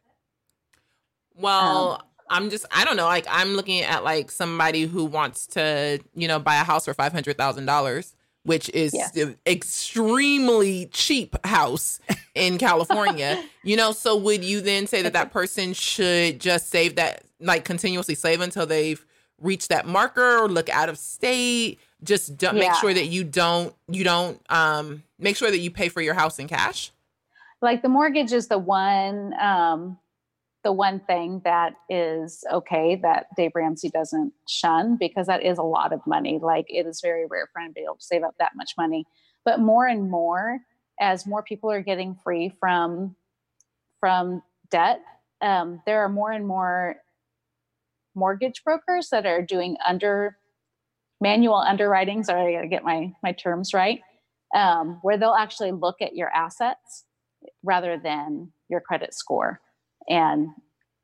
[1.35, 5.47] Well, um, I'm just I don't know, like I'm looking at like somebody who wants
[5.47, 8.13] to, you know, buy a house for $500,000
[8.43, 9.15] which is yes.
[9.45, 11.99] extremely cheap house
[12.35, 13.43] in California.
[13.63, 17.65] you know, so would you then say that that person should just save that like
[17.65, 19.05] continuously save until they've
[19.39, 22.69] reached that marker or look out of state just don't yeah.
[22.69, 26.13] make sure that you don't you don't um make sure that you pay for your
[26.13, 26.91] house in cash
[27.61, 29.97] like the mortgage is the one um
[30.63, 35.63] the one thing that is okay that Dave Ramsey doesn't shun because that is a
[35.63, 36.39] lot of money.
[36.41, 38.73] Like it is very rare for him to be able to save up that much
[38.77, 39.05] money.
[39.45, 40.59] But more and more,
[40.99, 43.15] as more people are getting free from
[44.01, 45.01] from debt,
[45.41, 46.97] um, there are more and more
[48.15, 50.37] mortgage brokers that are doing under
[51.21, 52.23] manual underwriting.
[52.23, 54.01] Sorry, I got to get my my terms right.
[54.53, 57.05] Um, where they'll actually look at your assets
[57.63, 59.61] rather than your credit score
[60.09, 60.49] and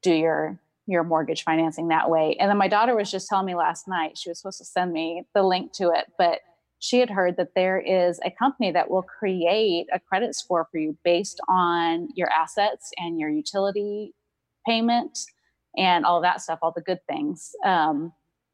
[0.02, 2.36] do your your mortgage financing that way.
[2.40, 4.94] And then my daughter was just telling me last night she was supposed to send
[4.94, 6.42] me the link to it, but
[6.80, 10.78] she had heard that there is a company that will create a credit score for
[10.78, 14.14] you based on your assets and your utility
[14.68, 15.18] payment
[15.76, 18.14] and all that stuff, all the good things, um,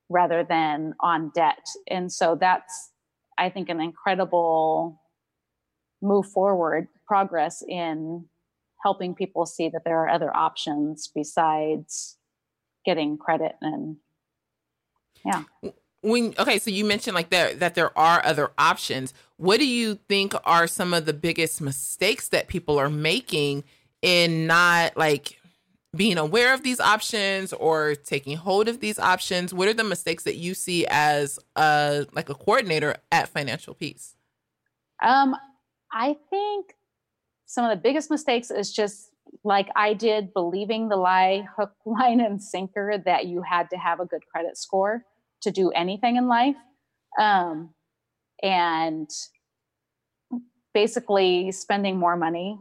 [0.09, 1.65] rather than on debt.
[1.89, 2.91] And so that's,
[3.37, 5.01] I think, an incredible
[6.01, 8.25] move forward, progress in
[8.83, 12.17] helping people see that there are other options besides
[12.85, 13.97] getting credit and
[15.25, 15.43] yeah.
[16.01, 19.13] When okay so you mentioned like that that there are other options.
[19.37, 23.63] What do you think are some of the biggest mistakes that people are making
[24.01, 25.39] in not like
[25.95, 29.53] being aware of these options or taking hold of these options?
[29.53, 34.15] What are the mistakes that you see as a like a coordinator at financial peace?
[35.03, 35.35] Um
[35.93, 36.73] i think
[37.51, 39.11] some of the biggest mistakes is just
[39.43, 43.99] like i did believing the lie hook line and sinker that you had to have
[43.99, 45.03] a good credit score
[45.41, 46.55] to do anything in life
[47.19, 47.69] um
[48.41, 49.09] and
[50.73, 52.57] basically spending more money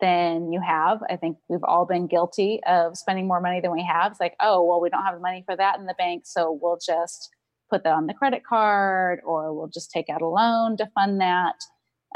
[0.00, 1.02] than you have.
[1.10, 4.12] I think we've all been guilty of spending more money than we have.
[4.12, 6.58] It's like, oh, well, we don't have the money for that in the bank, so
[6.60, 7.28] we'll just
[7.68, 11.20] put that on the credit card or we'll just take out a loan to fund
[11.20, 11.54] that.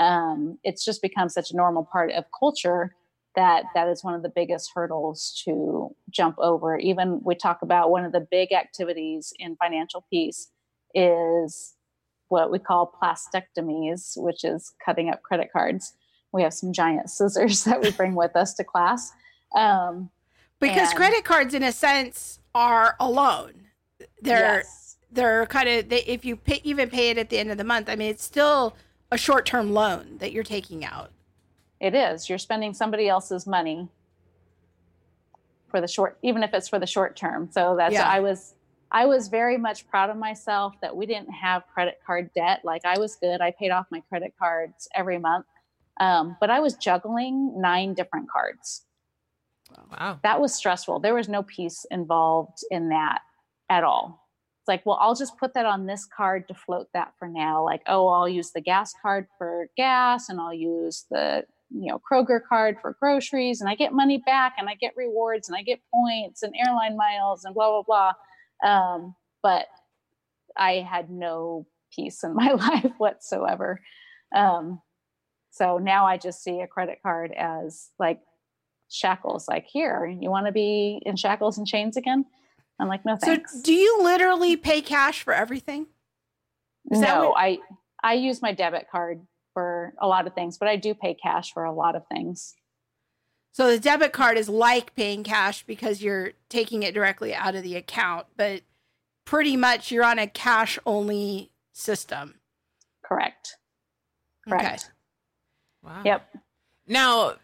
[0.00, 2.94] Um, it's just become such a normal part of culture
[3.37, 6.78] that that is one of the biggest hurdles to jump over.
[6.78, 10.50] Even we talk about one of the big activities in financial peace
[10.94, 11.74] is
[12.28, 15.94] what we call plastectomies, which is cutting up credit cards.
[16.33, 19.12] We have some giant scissors that we bring with us to class.
[19.57, 20.11] Um,
[20.61, 23.52] because and, credit cards, in a sense, are a loan.
[24.22, 24.96] They're yes.
[25.11, 27.64] they're kind of they, if you pay, even pay it at the end of the
[27.64, 27.88] month.
[27.88, 28.76] I mean, it's still
[29.14, 31.11] a short term loan that you're taking out.
[31.81, 32.29] It is.
[32.29, 33.88] You're spending somebody else's money
[35.68, 37.48] for the short, even if it's for the short term.
[37.50, 38.09] So that's yeah.
[38.09, 38.55] I was
[38.90, 42.61] I was very much proud of myself that we didn't have credit card debt.
[42.64, 43.40] Like I was good.
[43.40, 45.46] I paid off my credit cards every month.
[46.00, 48.83] Um, but I was juggling nine different cards.
[49.92, 50.18] Wow.
[50.22, 51.00] That was stressful.
[51.00, 53.20] There was no peace involved in that
[53.70, 54.24] at all.
[54.64, 57.62] It's like, well, I'll just put that on this card to float that for now.
[57.62, 62.00] Like, oh, I'll use the gas card for gas and I'll use the, you know,
[62.11, 65.61] Kroger card for groceries and I get money back and I get rewards and I
[65.61, 68.12] get points and airline miles and blah, blah,
[68.62, 68.70] blah.
[68.70, 69.66] Um, but
[70.57, 73.83] I had no peace in my life whatsoever.
[74.35, 74.81] Um,
[75.50, 78.20] so now I just see a credit card as like
[78.90, 82.24] shackles, like, here, you want to be in shackles and chains again?
[82.85, 83.53] I'm like, no thanks.
[83.55, 85.87] So do you literally pay cash for everything?
[86.90, 87.59] Is no, what- I
[88.03, 91.53] I use my debit card for a lot of things, but I do pay cash
[91.55, 92.55] for a lot of things.
[93.53, 97.62] So the debit card is like paying cash because you're taking it directly out of
[97.62, 98.61] the account, but
[99.25, 102.35] pretty much you're on a cash only system.
[103.03, 103.57] Correct.
[104.47, 104.64] Correct.
[104.64, 104.77] Okay.
[105.85, 106.03] Wow.
[106.05, 106.37] Yep.
[106.87, 107.35] Now,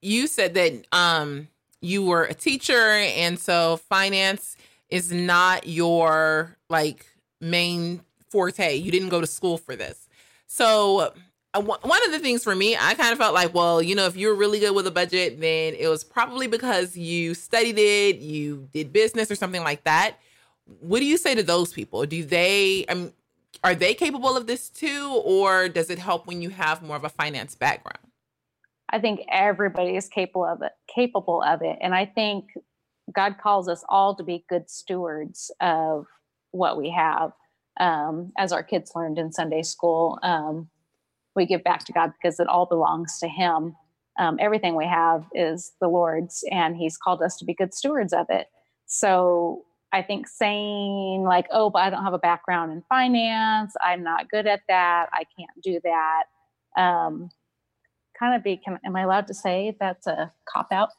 [0.00, 1.46] you said that um
[1.80, 4.56] you were a teacher and so finance
[4.90, 7.06] is not your like
[7.40, 8.76] main forte.
[8.76, 10.08] You didn't go to school for this.
[10.46, 11.12] So
[11.52, 14.06] uh, one of the things for me, I kind of felt like, well, you know,
[14.06, 18.18] if you're really good with a budget, then it was probably because you studied it,
[18.18, 20.16] you did business or something like that.
[20.80, 22.06] What do you say to those people?
[22.06, 23.12] Do they, I mean,
[23.64, 27.04] are they capable of this too, or does it help when you have more of
[27.04, 27.98] a finance background?
[28.88, 32.50] I think everybody is capable of it, capable of it, and I think
[33.14, 36.06] God calls us all to be good stewards of
[36.52, 37.32] what we have.
[37.78, 40.68] Um, as our kids learned in Sunday school, um,
[41.34, 43.76] we give back to God because it all belongs to Him.
[44.18, 48.12] Um, everything we have is the Lord's, and He's called us to be good stewards
[48.12, 48.48] of it.
[48.86, 54.02] So I think saying, like, oh, but I don't have a background in finance, I'm
[54.02, 56.24] not good at that, I can't do that,
[56.76, 57.30] um,
[58.18, 60.90] kind of be, can, am I allowed to say that's a cop out?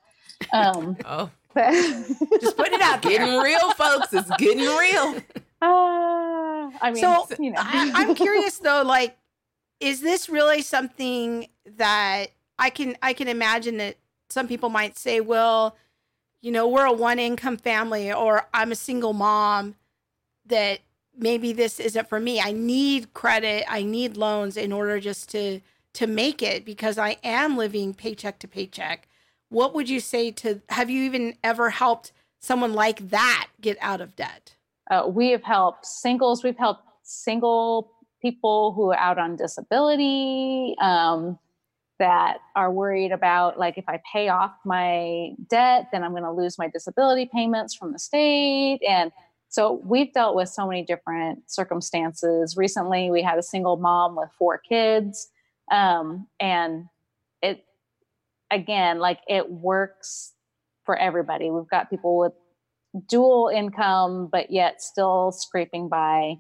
[0.54, 0.98] Um,
[1.56, 2.04] oh.
[2.42, 3.20] Just put it out there.
[3.20, 4.14] Getting real, folks.
[4.14, 5.22] It's getting real.
[5.64, 7.60] Uh, I mean, so you know.
[7.60, 9.16] I, I'm curious though, like,
[9.80, 13.98] is this really something that I can I can imagine that
[14.32, 15.78] some people might say, well,
[16.42, 19.76] you know, we're a one income family or I'm a single mom
[20.48, 20.80] that
[21.16, 22.42] maybe this isn't for me.
[22.42, 25.62] I need credit, I need loans in order just to
[25.94, 29.08] to make it because I am living paycheck to paycheck.
[29.52, 34.00] What would you say to have you even ever helped someone like that get out
[34.00, 34.56] of debt?
[34.90, 41.38] Uh, we have helped singles, we've helped single people who are out on disability um,
[42.00, 46.32] that are worried about like if i pay off my debt then i'm going to
[46.32, 49.12] lose my disability payments from the state and
[49.50, 54.30] so we've dealt with so many different circumstances recently we had a single mom with
[54.36, 55.30] four kids
[55.72, 56.86] um, and
[57.44, 57.64] it
[58.52, 60.34] again like it works
[60.86, 62.34] for everybody we've got people with
[63.08, 66.36] dual income but yet still scraping by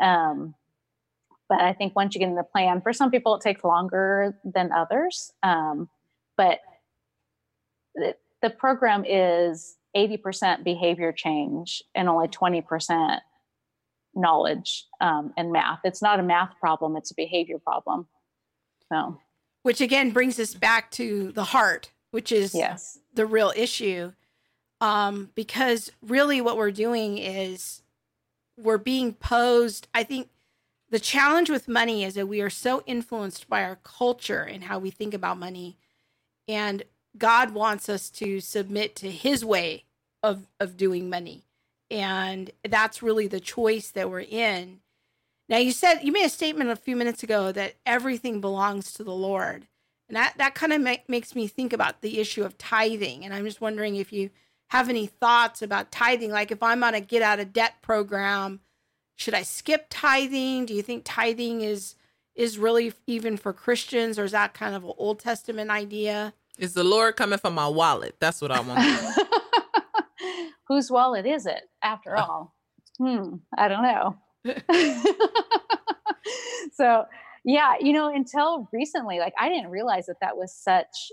[0.00, 0.54] um,
[1.50, 4.38] but I think once you get in the plan, for some people it takes longer
[4.44, 5.32] than others.
[5.42, 5.90] Um,
[6.36, 6.60] but
[7.96, 13.18] the, the program is 80% behavior change and only 20%
[14.14, 15.80] knowledge um, and math.
[15.84, 18.06] It's not a math problem, it's a behavior problem.
[18.92, 19.18] So,
[19.62, 22.98] which again brings us back to the heart, which is yes.
[23.14, 24.12] the real issue.
[24.80, 27.82] Um, because really what we're doing is
[28.56, 30.30] we're being posed, I think
[30.90, 34.78] the challenge with money is that we are so influenced by our culture and how
[34.78, 35.78] we think about money
[36.48, 36.82] and
[37.16, 39.84] god wants us to submit to his way
[40.22, 41.44] of of doing money
[41.90, 44.80] and that's really the choice that we're in
[45.50, 49.04] now you said you made a statement a few minutes ago that everything belongs to
[49.04, 49.66] the lord
[50.08, 53.34] and that that kind of ma- makes me think about the issue of tithing and
[53.34, 54.30] i'm just wondering if you
[54.70, 58.60] have any thoughts about tithing like if i'm on a get out of debt program
[59.20, 60.64] should I skip tithing?
[60.64, 61.94] Do you think tithing is
[62.34, 66.32] is really even for Christians, or is that kind of an Old Testament idea?
[66.58, 68.16] Is the Lord coming from my wallet?
[68.18, 68.80] That's what I want.
[70.68, 72.22] Whose wallet is it, after uh.
[72.28, 72.54] all?
[72.96, 74.16] Hmm, I don't know.
[76.72, 77.04] so,
[77.44, 81.12] yeah, you know, until recently, like I didn't realize that that was such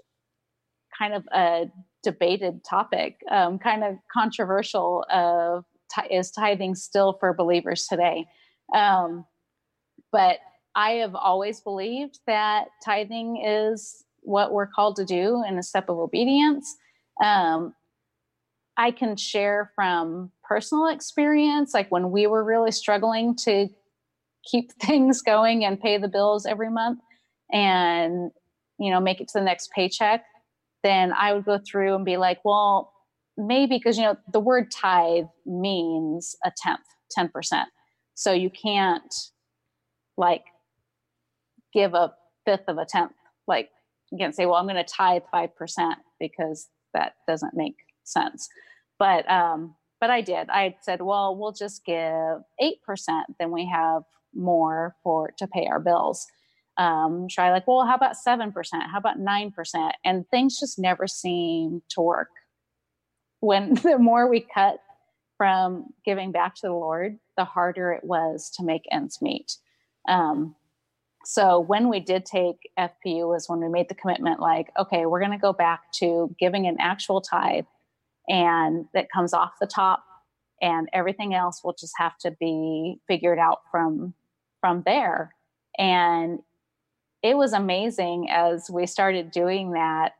[0.97, 1.69] kind of a
[2.03, 5.05] debated topic, um, kind of controversial.
[5.11, 8.27] Of t- is tithing still for believers today?
[8.73, 9.25] Um,
[10.11, 10.39] but
[10.75, 15.89] I have always believed that tithing is what we're called to do in a step
[15.89, 16.75] of obedience.
[17.23, 17.73] Um,
[18.77, 23.67] I can share from personal experience, like when we were really struggling to
[24.43, 26.99] keep things going and pay the bills every month
[27.51, 28.31] and,
[28.79, 30.23] you know, make it to the next paycheck,
[30.83, 32.93] then I would go through and be like, well,
[33.37, 36.79] maybe because, you know, the word tithe means a tenth,
[37.17, 37.65] 10%.
[38.15, 39.13] So you can't
[40.17, 40.43] like
[41.73, 42.13] give a
[42.45, 43.13] fifth of a tenth.
[43.47, 43.69] Like
[44.11, 48.47] you can't say, well, I'm going to tithe 5% because that doesn't make sense.
[48.97, 50.49] But, um, but I did.
[50.49, 51.95] I said, well, we'll just give
[52.61, 52.73] 8%.
[53.39, 56.27] Then we have more for to pay our bills.
[56.77, 58.53] Um, try like, well, how about 7%?
[58.91, 59.91] How about 9%?
[60.05, 62.29] And things just never seem to work.
[63.39, 64.79] When the more we cut
[65.37, 69.57] from giving back to the Lord, the harder it was to make ends meet.
[70.07, 70.55] Um,
[71.25, 75.19] so when we did take FPU was when we made the commitment like, okay, we're
[75.19, 77.65] going to go back to giving an actual tithe
[78.27, 80.03] and that comes off the top
[80.61, 84.13] and everything else will just have to be figured out from
[84.59, 85.33] from there.
[85.77, 86.39] And
[87.23, 90.13] it was amazing as we started doing that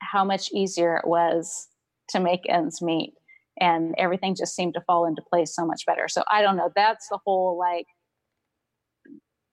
[0.00, 1.68] how much easier it was
[2.10, 3.14] to make ends meet
[3.60, 6.08] and everything just seemed to fall into place so much better.
[6.08, 7.86] So I don't know, that's the whole like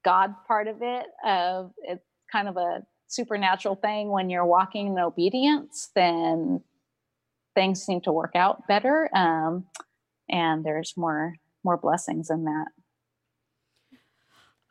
[0.04, 1.06] God part of it.
[1.26, 6.62] Of it's kind of a supernatural thing when you're walking in obedience, then
[7.56, 9.66] things seem to work out better, um,
[10.30, 12.68] and there's more more blessings in that.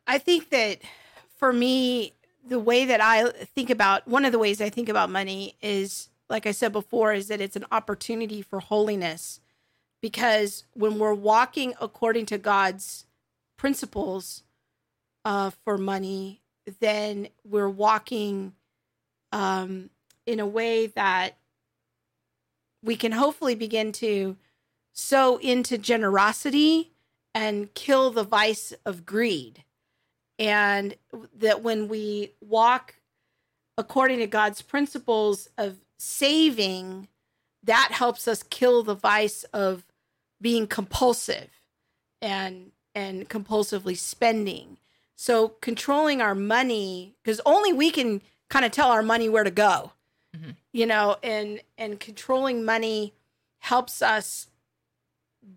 [0.07, 0.81] I think that
[1.37, 2.15] for me,
[2.47, 6.09] the way that I think about one of the ways I think about money is,
[6.29, 9.41] like I said before, is that it's an opportunity for holiness.
[10.01, 13.05] Because when we're walking according to God's
[13.59, 14.43] principles,
[15.25, 16.41] uh, for money,
[16.81, 18.55] then we're walking
[19.33, 19.91] um,
[20.27, 21.37] in a way that
[22.83, 24.37] we can hopefully begin to
[24.93, 26.93] sow into generosity
[27.35, 29.65] and kill the vice of greed.
[30.39, 30.95] And
[31.37, 32.97] that when we walk
[33.77, 37.09] according to God's principles of saving,
[37.63, 39.85] that helps us kill the vice of
[40.41, 41.49] being compulsive
[42.23, 44.79] and and compulsively spending
[45.21, 49.51] so controlling our money, because only we can kind of tell our money where to
[49.51, 49.93] go.
[50.73, 53.15] You know, and and controlling money
[53.61, 54.49] helps us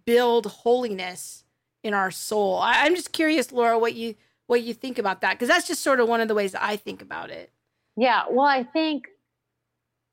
[0.06, 1.44] build holiness
[1.84, 2.58] in our soul.
[2.58, 4.16] I, I'm just curious, Laura, what you
[4.48, 6.76] what you think about that, because that's just sort of one of the ways I
[6.76, 7.52] think about it.
[7.96, 9.08] Yeah, well, I think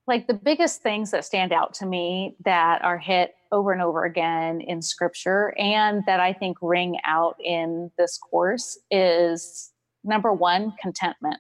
[0.07, 4.05] like the biggest things that stand out to me that are hit over and over
[4.05, 9.71] again in scripture and that I think ring out in this course is
[10.05, 11.39] number one, contentment.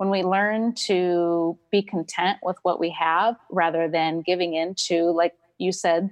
[0.00, 5.10] When we learn to be content with what we have rather than giving in to,
[5.10, 6.08] like you said,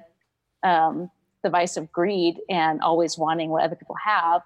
[0.63, 1.11] um,
[1.43, 4.43] the vice of greed and always wanting what other people have,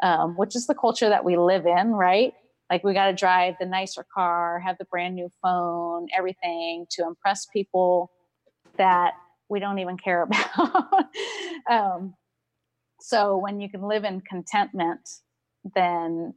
[0.00, 2.34] um, which is the culture that we live in, right?
[2.70, 7.06] like we got to drive the nicer car have the brand new phone everything to
[7.06, 8.10] impress people
[8.76, 9.12] that
[9.48, 10.22] we don't even care
[10.52, 11.06] about
[11.70, 12.14] um,
[13.00, 15.20] so when you can live in contentment
[15.74, 16.34] then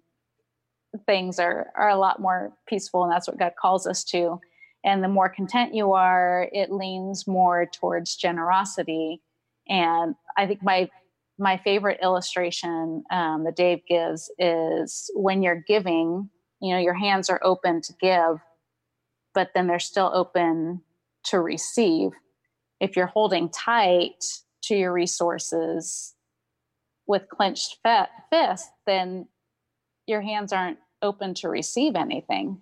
[1.06, 4.40] things are are a lot more peaceful and that's what god calls us to
[4.84, 9.22] and the more content you are it leans more towards generosity
[9.68, 10.90] and i think my
[11.40, 16.30] my favorite illustration um, that Dave gives is when you're giving,
[16.62, 18.40] you know, your hands are open to give,
[19.34, 20.82] but then they're still open
[21.26, 22.12] to receive.
[22.80, 24.24] If you're holding tight
[24.64, 26.16] to your resources
[27.08, 29.28] with clenched fist then
[30.08, 32.62] your hands aren't open to receive anything.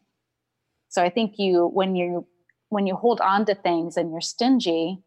[0.90, 2.28] So I think you, when you,
[2.70, 5.02] when you hold on to things and you're stingy,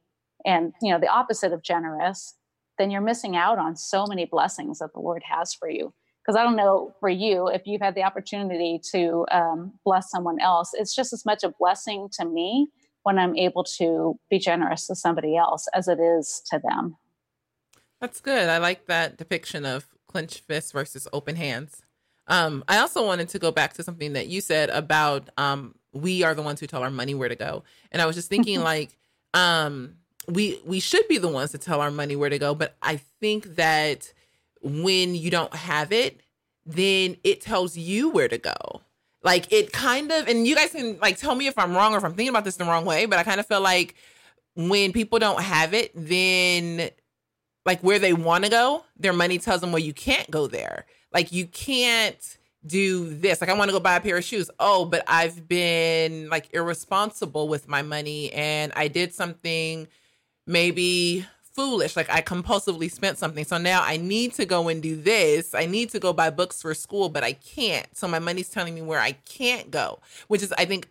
[0.44, 2.38] and you know the opposite of generous
[2.78, 5.92] then you're missing out on so many blessings that the Lord has for you.
[6.22, 10.40] Because I don't know for you, if you've had the opportunity to um, bless someone
[10.40, 12.68] else, it's just as much a blessing to me
[13.02, 16.96] when I'm able to be generous to somebody else as it is to them.
[18.00, 18.48] That's good.
[18.48, 21.82] I like that depiction of clenched fists versus open hands.
[22.28, 26.22] Um, I also wanted to go back to something that you said about um, we
[26.22, 28.60] are the ones who tell our money where to go, and I was just thinking
[28.62, 28.96] like
[29.34, 29.94] um,
[30.28, 32.96] we we should be the ones to tell our money where to go, but I
[33.20, 34.12] think that
[34.62, 36.20] when you don't have it,
[36.66, 38.82] then it tells you where to go.
[39.22, 41.98] Like it kind of, and you guys can like tell me if I'm wrong or
[41.98, 43.94] if I'm thinking about this the wrong way, but I kind of feel like
[44.54, 46.90] when people don't have it, then
[47.64, 50.86] like where they want to go, their money tells them, well, you can't go there.
[51.12, 53.40] Like you can't do this.
[53.40, 54.50] Like I want to go buy a pair of shoes.
[54.58, 59.88] Oh, but I've been like irresponsible with my money and I did something
[60.46, 61.96] maybe foolish.
[61.96, 63.44] Like I compulsively spent something.
[63.44, 65.54] So now I need to go and do this.
[65.54, 67.86] I need to go buy books for school, but I can't.
[67.96, 70.88] So my money's telling me where I can't go, which is, I think,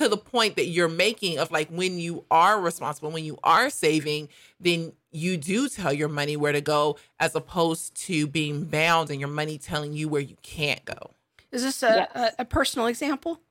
[0.00, 3.68] to the point that you're making of like when you are responsible, when you are
[3.68, 9.10] saving, then you do tell your money where to go as opposed to being bound
[9.10, 11.10] and your money telling you where you can't go.
[11.52, 12.34] Is this a, yes.
[12.38, 13.42] a, a, personal example?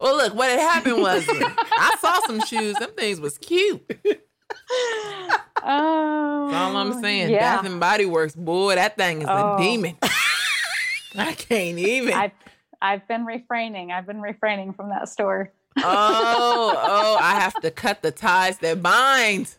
[0.00, 2.76] Well, look, what had happened was I saw some shoes.
[2.76, 3.82] Them things was cute.
[5.64, 7.30] Oh, That's all I'm saying.
[7.30, 7.56] Yeah.
[7.56, 9.54] Bath and Body Works, boy, that thing is oh.
[9.54, 9.96] a demon.
[11.16, 12.12] I can't even.
[12.12, 12.32] I've,
[12.82, 13.92] I've been refraining.
[13.92, 15.52] I've been refraining from that store.
[15.78, 19.54] oh, oh, I have to cut the ties that bind.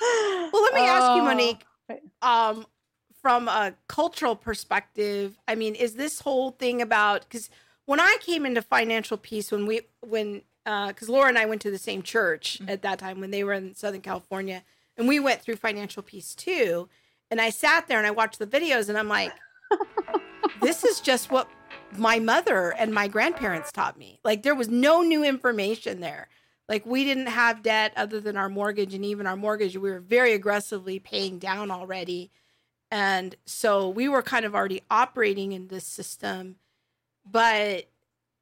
[0.00, 0.86] Well, let me oh.
[0.86, 1.66] ask you, Monique.
[2.22, 2.66] Um,
[3.20, 7.50] from a cultural perspective, I mean, is this whole thing about because
[7.84, 11.60] when I came into financial peace, when we when because uh, Laura and I went
[11.62, 12.70] to the same church mm-hmm.
[12.70, 14.62] at that time when they were in Southern California,
[14.96, 16.88] and we went through financial peace too.
[17.30, 19.32] And I sat there and I watched the videos, and I'm like,
[20.62, 21.48] this is just what
[21.96, 24.20] my mother and my grandparents taught me.
[24.24, 26.28] Like there was no new information there.
[26.68, 30.00] Like we didn't have debt other than our mortgage, and even our mortgage we were
[30.00, 32.30] very aggressively paying down already.
[32.90, 36.56] And so we were kind of already operating in this system.
[37.30, 37.86] But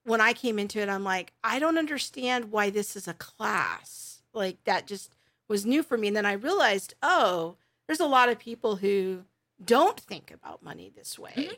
[0.05, 4.23] when I came into it, I'm like, I don't understand why this is a class.
[4.33, 5.15] Like that just
[5.49, 6.09] was new for me.
[6.09, 9.25] And then I realized, oh, there's a lot of people who
[9.65, 11.33] don't think about money this way.
[11.37, 11.55] Mm-hmm.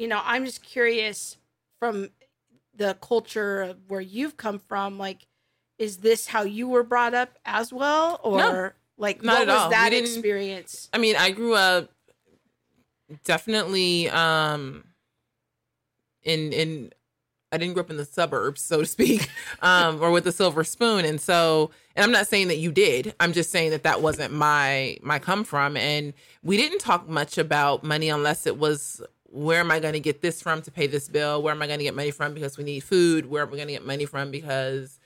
[0.00, 1.36] You know, I'm just curious
[1.78, 2.08] from
[2.74, 5.26] the culture of where you've come from, like,
[5.78, 8.18] is this how you were brought up as well?
[8.22, 9.68] Or no, like what was all.
[9.68, 10.88] that experience?
[10.94, 11.90] I mean, I grew up
[13.24, 14.84] definitely um
[16.22, 16.92] in in
[17.52, 19.28] I didn't grow up in the suburbs, so to speak,
[19.60, 21.04] um, or with a silver spoon.
[21.04, 23.12] And so, and I'm not saying that you did.
[23.18, 25.76] I'm just saying that that wasn't my my come from.
[25.76, 30.00] And we didn't talk much about money unless it was where am I going to
[30.00, 31.42] get this from to pay this bill?
[31.42, 33.26] Where am I going to get money from because we need food?
[33.26, 34.98] Where am I going to get money from because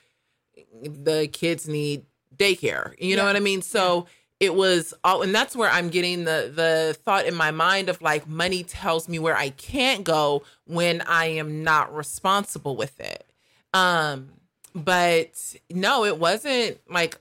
[0.83, 2.95] the kids need daycare?
[2.99, 3.17] You yeah.
[3.17, 3.63] know what I mean?
[3.63, 4.07] So.
[4.41, 8.03] It was all and that's where i'm getting the the thought in my mind of
[8.03, 13.33] like money tells me where i can't go when i am not responsible with it
[13.73, 14.31] um
[14.75, 17.17] but no it wasn't like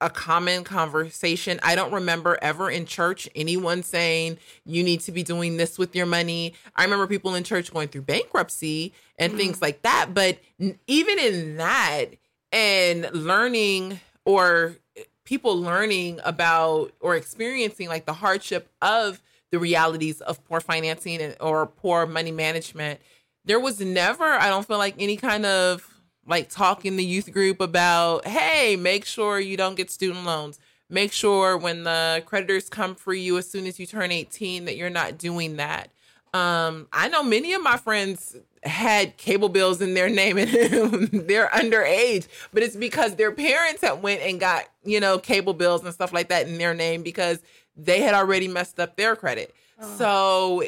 [0.00, 5.22] a common conversation i don't remember ever in church anyone saying you need to be
[5.22, 9.38] doing this with your money i remember people in church going through bankruptcy and mm-hmm.
[9.38, 10.38] things like that but
[10.86, 12.06] even in that
[12.52, 14.76] and learning or
[15.24, 21.66] people learning about or experiencing like the hardship of the realities of poor financing or
[21.66, 23.00] poor money management
[23.46, 25.95] there was never i don't feel like any kind of
[26.26, 30.58] like talk in the youth group about hey make sure you don't get student loans
[30.88, 34.76] make sure when the creditors come for you as soon as you turn 18 that
[34.76, 35.90] you're not doing that
[36.34, 40.50] um i know many of my friends had cable bills in their name and
[41.28, 45.84] they're underage but it's because their parents had went and got you know cable bills
[45.84, 47.40] and stuff like that in their name because
[47.76, 49.96] they had already messed up their credit oh.
[49.96, 50.62] so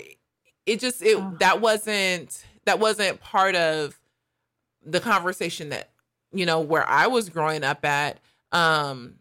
[0.67, 1.35] it just it oh.
[1.41, 3.98] that wasn't that wasn't part of
[4.91, 5.91] the conversation that
[6.33, 8.19] you know where i was growing up at
[8.53, 9.15] um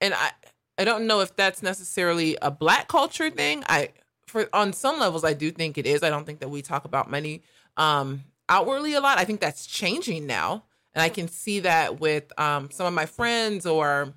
[0.00, 0.30] and i
[0.78, 3.88] i don't know if that's necessarily a black culture thing i
[4.26, 6.84] for on some levels i do think it is i don't think that we talk
[6.84, 7.42] about money
[7.76, 9.18] um, outwardly a lot.
[9.18, 10.64] I think that's changing now.
[10.94, 14.12] And I can see that with um, some of my friends or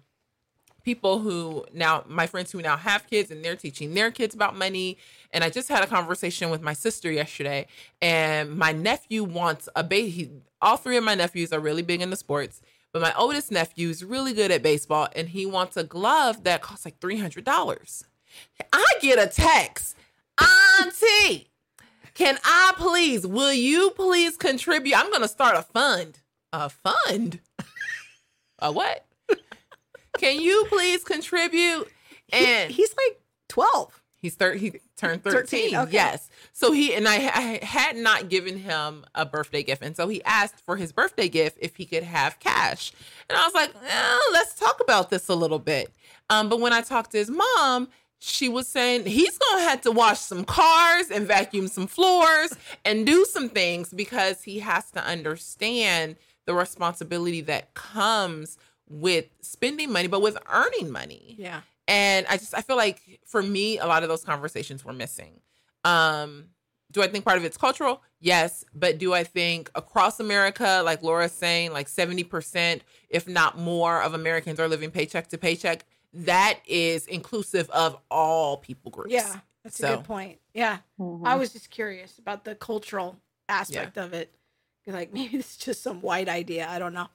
[0.83, 4.57] people who now, my friends who now have kids and they're teaching their kids about
[4.57, 4.97] money.
[5.34, 7.67] And I just had a conversation with my sister yesterday,
[8.01, 10.31] and my nephew wants a baby.
[10.61, 12.61] All three of my nephews are really big into sports,
[12.93, 16.61] but my oldest nephew is really good at baseball, and he wants a glove that
[16.61, 18.03] costs like $300.
[18.71, 19.97] I get a text,
[20.39, 21.49] Auntie,
[22.13, 24.95] can I please, will you please contribute?
[24.97, 26.19] I'm going to start a fund.
[26.51, 27.39] A fund?
[28.59, 29.05] a what?
[30.19, 31.88] Can you please contribute?
[32.31, 33.19] And he, he's like
[33.49, 34.03] 12.
[34.24, 35.71] He's thir- he turned 13.
[35.71, 35.91] 13, okay.
[35.91, 36.30] Yes.
[36.53, 39.84] So he and I, I had not given him a birthday gift.
[39.84, 42.93] And so he asked for his birthday gift if he could have cash.
[43.30, 45.91] And I was like, eh, let's talk about this a little bit.
[46.30, 49.82] Um, but when I talked to his mom, she was saying he's going to have
[49.82, 52.53] to wash some cars and vacuum some floors
[52.86, 56.15] and do some things because he has to understand
[56.45, 58.57] the responsibility that comes
[58.88, 61.36] with spending money, but with earning money.
[61.38, 61.59] Yeah.
[61.88, 65.41] And I just I feel like for me, a lot of those conversations were missing.
[65.84, 66.45] Um,
[66.91, 68.01] do I think part of it's cultural?
[68.19, 74.01] Yes, but do I think across America, like Laura's saying, like 70%, if not more,
[74.01, 75.86] of Americans are living paycheck to paycheck?
[76.13, 79.11] That is inclusive of all people groups.
[79.11, 79.38] Yeah.
[79.63, 80.39] That's a good point.
[80.53, 80.79] Yeah.
[80.99, 81.25] Mhm.
[81.25, 83.17] I was just curious about the cultural
[83.49, 84.34] aspect of it.
[84.86, 86.67] Like maybe it's just some white idea.
[86.69, 87.07] I don't know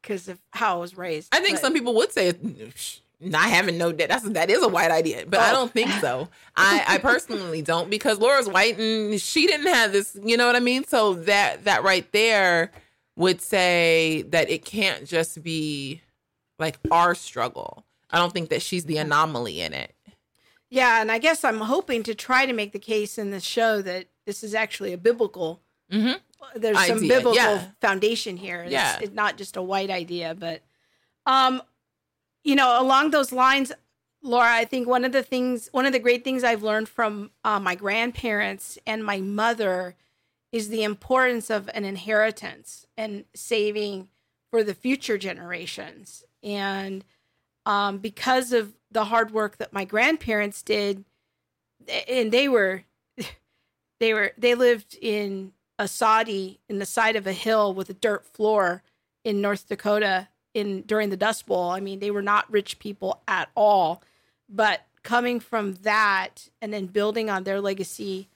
[0.00, 1.28] because of how I was raised.
[1.34, 2.32] I think but- some people would say
[2.76, 4.08] "Shh, not having no debt.
[4.08, 5.54] That's that is a white idea, but I Oh.
[5.54, 6.28] don't think so.
[6.56, 10.18] I, I personally don't because Laura's white and she didn't have this.
[10.22, 10.84] You know what I mean?
[10.84, 12.72] So that that right there
[13.16, 16.02] would say that it can't just be
[16.58, 17.84] like our struggle.
[18.10, 19.94] I don't think that she's the anomaly in it.
[20.68, 23.80] Yeah, and I guess I'm hoping to try to make the case in this show
[23.82, 25.60] that this is actually a biblical.
[25.92, 26.18] Mhm.
[26.56, 27.66] There's some biblical yeah.
[27.80, 28.62] foundation here.
[28.62, 28.98] It's, Yeah.
[29.00, 30.62] it's not just a white idea, but
[31.24, 31.62] um,
[32.46, 33.72] you know, along those lines,
[34.22, 37.32] Laura, I think one of the things, one of the great things I've learned from
[37.42, 39.96] uh, my grandparents and my mother
[40.52, 44.08] is the importance of an inheritance and saving
[44.52, 46.24] for the future generations.
[46.40, 47.04] And
[47.66, 51.04] um, because of the hard work that my grandparents did,
[52.08, 52.84] and they were,
[53.98, 57.94] they were, they lived in a soddy in the side of a hill with a
[57.94, 58.84] dirt floor
[59.24, 61.70] in North Dakota in during the Dust Bowl.
[61.70, 64.02] I mean, they were not rich people at all,
[64.48, 68.28] but coming from that and then building on their legacy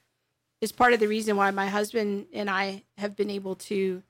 [0.60, 4.02] is part of the reason why my husband and I have been able to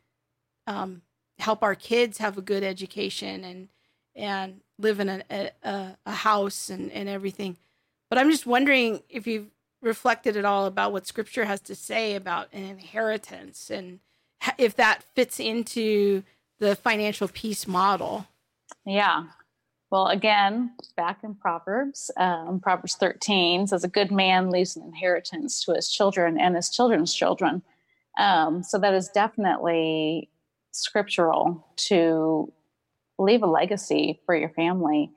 [0.66, 1.02] um,
[1.38, 3.68] help our kids have a good education and
[4.16, 5.22] and live in a,
[5.62, 7.56] a, a house and, and everything.
[8.08, 12.16] But I'm just wondering if you've reflected at all about what scripture has to say
[12.16, 14.00] about an inheritance and
[14.58, 16.24] if that fits into
[16.60, 18.26] the financial peace model.
[18.86, 19.24] Yeah.
[19.90, 25.64] Well, again, back in Proverbs, um, Proverbs 13 says, A good man leaves an inheritance
[25.64, 27.62] to his children and his children's children.
[28.18, 30.30] Um, so that is definitely
[30.70, 32.52] scriptural to
[33.18, 35.10] leave a legacy for your family,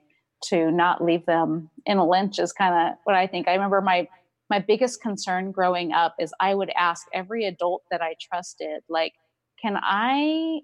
[0.44, 3.46] to not leave them in a lynch is kind of what I think.
[3.46, 4.08] I remember my
[4.50, 9.14] my biggest concern growing up is I would ask every adult that I trusted, like,
[9.60, 10.60] can I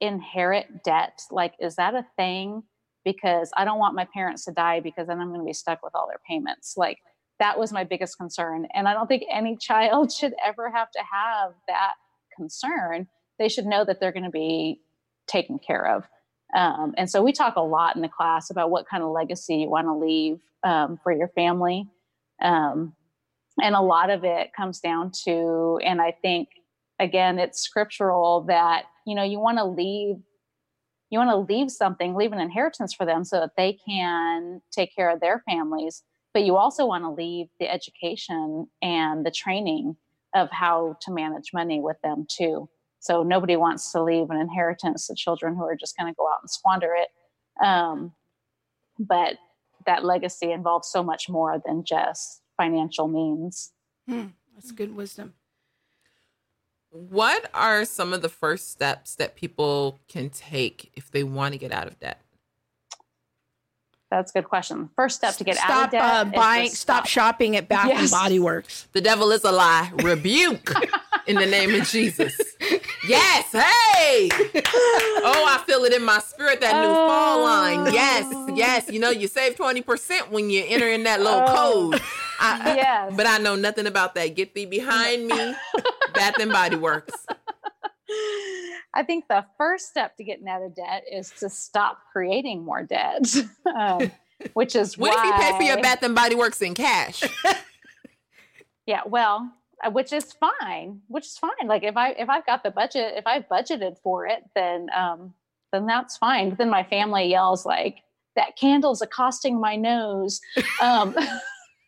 [0.00, 1.22] inherit debt?
[1.30, 2.62] Like, is that a thing?
[3.04, 5.82] Because I don't want my parents to die because then I'm going to be stuck
[5.82, 6.74] with all their payments.
[6.76, 6.98] Like,
[7.38, 8.66] that was my biggest concern.
[8.74, 11.92] And I don't think any child should ever have to have that
[12.36, 13.08] concern.
[13.38, 14.80] They should know that they're going to be
[15.26, 16.04] taken care of.
[16.56, 19.56] Um, and so we talk a lot in the class about what kind of legacy
[19.56, 21.86] you want to leave um, for your family.
[22.40, 22.94] Um,
[23.60, 26.48] and a lot of it comes down to, and I think,
[26.98, 30.16] again, it's scriptural that, you know, you want to leave
[31.10, 34.94] you want to leave something, leave an inheritance for them so that they can take
[34.94, 36.02] care of their families.
[36.34, 39.96] But you also want to leave the education and the training
[40.34, 42.68] of how to manage money with them too.
[43.00, 46.26] So nobody wants to leave an inheritance to children who are just going to go
[46.28, 47.08] out and squander it.
[47.64, 48.12] Um,
[48.98, 49.36] but
[49.86, 53.72] that legacy involves so much more than just financial means.
[54.06, 55.34] Hmm, that's good wisdom.
[56.90, 61.58] What are some of the first steps that people can take if they want to
[61.58, 62.20] get out of debt?
[64.10, 64.88] That's a good question.
[64.96, 66.02] First step to get stop out of debt.
[66.02, 68.88] uh, is buying, to stop shopping at Bath and Body Works.
[68.92, 69.92] The devil is a lie.
[70.02, 70.72] Rebuke
[71.26, 72.34] in the name of Jesus.
[73.06, 73.52] Yes.
[73.52, 74.30] Hey.
[74.32, 77.92] Oh, I feel it in my spirit, that new fall line.
[77.92, 78.34] Yes.
[78.56, 78.90] Yes.
[78.90, 81.90] You know, you save 20% when you enter in that little Oh.
[81.90, 82.02] code.
[82.40, 83.12] I, Yes.
[83.14, 84.28] But I know nothing about that.
[84.34, 85.54] Get thee behind me.
[86.18, 87.26] Bath and Body Works.
[88.94, 92.82] I think the first step to getting out of debt is to stop creating more
[92.82, 93.22] debt,
[93.76, 94.10] um,
[94.54, 97.22] which is What if you pay for your Bath and Body Works in cash?
[98.88, 99.52] Yeah, well,
[99.84, 101.02] uh, which is fine.
[101.08, 101.66] Which is fine.
[101.66, 105.34] Like if I if I've got the budget, if I've budgeted for it, then um,
[105.72, 106.48] then that's fine.
[106.48, 107.98] But then my family yells like,
[108.34, 110.40] "That candle's accosting my nose."
[110.80, 111.14] Um,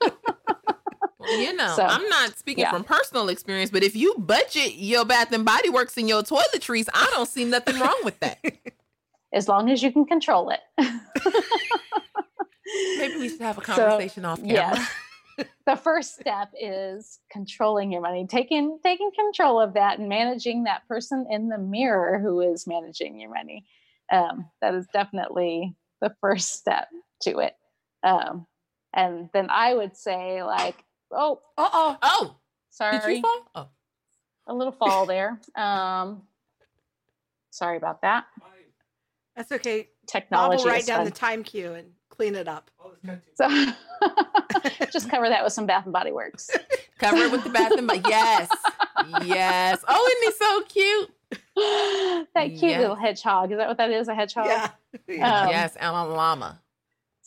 [1.29, 2.73] you know, So, I'm not speaking yeah.
[2.73, 6.89] from personal experience, but if you budget your Bath and Body Works and your toiletries,
[6.93, 8.39] I don't see nothing wrong with that.
[9.33, 10.61] as long as you can control it.
[12.99, 14.55] Maybe we should have a So, conversation off camera.
[14.55, 14.91] Yes.
[15.67, 20.87] the first step is controlling your money, taking taking control of that and managing that
[20.89, 23.65] person in the mirror who is managing your money.
[24.13, 26.89] Um, that is definitely the first step
[27.23, 27.55] to it.
[28.03, 28.47] Um,
[28.93, 32.37] and then I would say like, oh, uh oh, oh,
[32.71, 33.51] sorry, did you fall?
[33.55, 33.69] Oh,
[34.47, 35.41] a little fall there.
[35.55, 36.23] Um,
[37.51, 38.27] sorry about that.
[39.37, 39.89] That's okay.
[40.07, 40.57] Technology.
[40.57, 41.05] Bob will write down fun.
[41.07, 42.71] the time cue and clean it up.
[43.35, 43.49] So
[44.93, 46.51] just cover that with some Bath and Body Works.
[46.99, 48.03] Cover it with the bath and body.
[48.07, 48.51] Yes,
[49.25, 49.83] yes.
[49.89, 51.11] Oh, isn't he so cute?
[52.35, 52.81] that cute Yeah.
[52.81, 53.53] little hedgehog.
[53.53, 54.09] Is that what that is?
[54.09, 54.47] A hedgehog?
[54.47, 54.69] Yeah.
[55.09, 56.61] Um, yes, a Llama.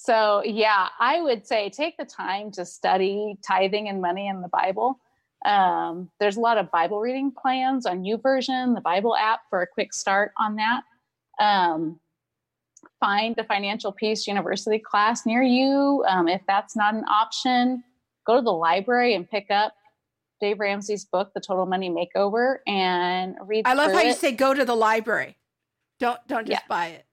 [0.04, 4.50] So, yeah, I would say take the time to study tithing and money in the
[4.50, 5.00] Bible.
[5.46, 9.68] Um, there's a lot of Bible reading plans on YouVersion, the Bible app, for a
[9.68, 10.82] quick start on that.
[11.40, 12.02] Um,
[13.00, 16.04] find a Financial Peace University class near you.
[16.06, 17.82] Um, if that's not an option,
[18.28, 19.74] go to the library and pick up
[20.42, 23.66] Dave Ramsey's book, The Total Money Makeover, and read.
[23.66, 25.38] I love how you say go to the library.
[26.02, 26.68] Don't don't just Yeah.
[26.68, 27.06] buy it.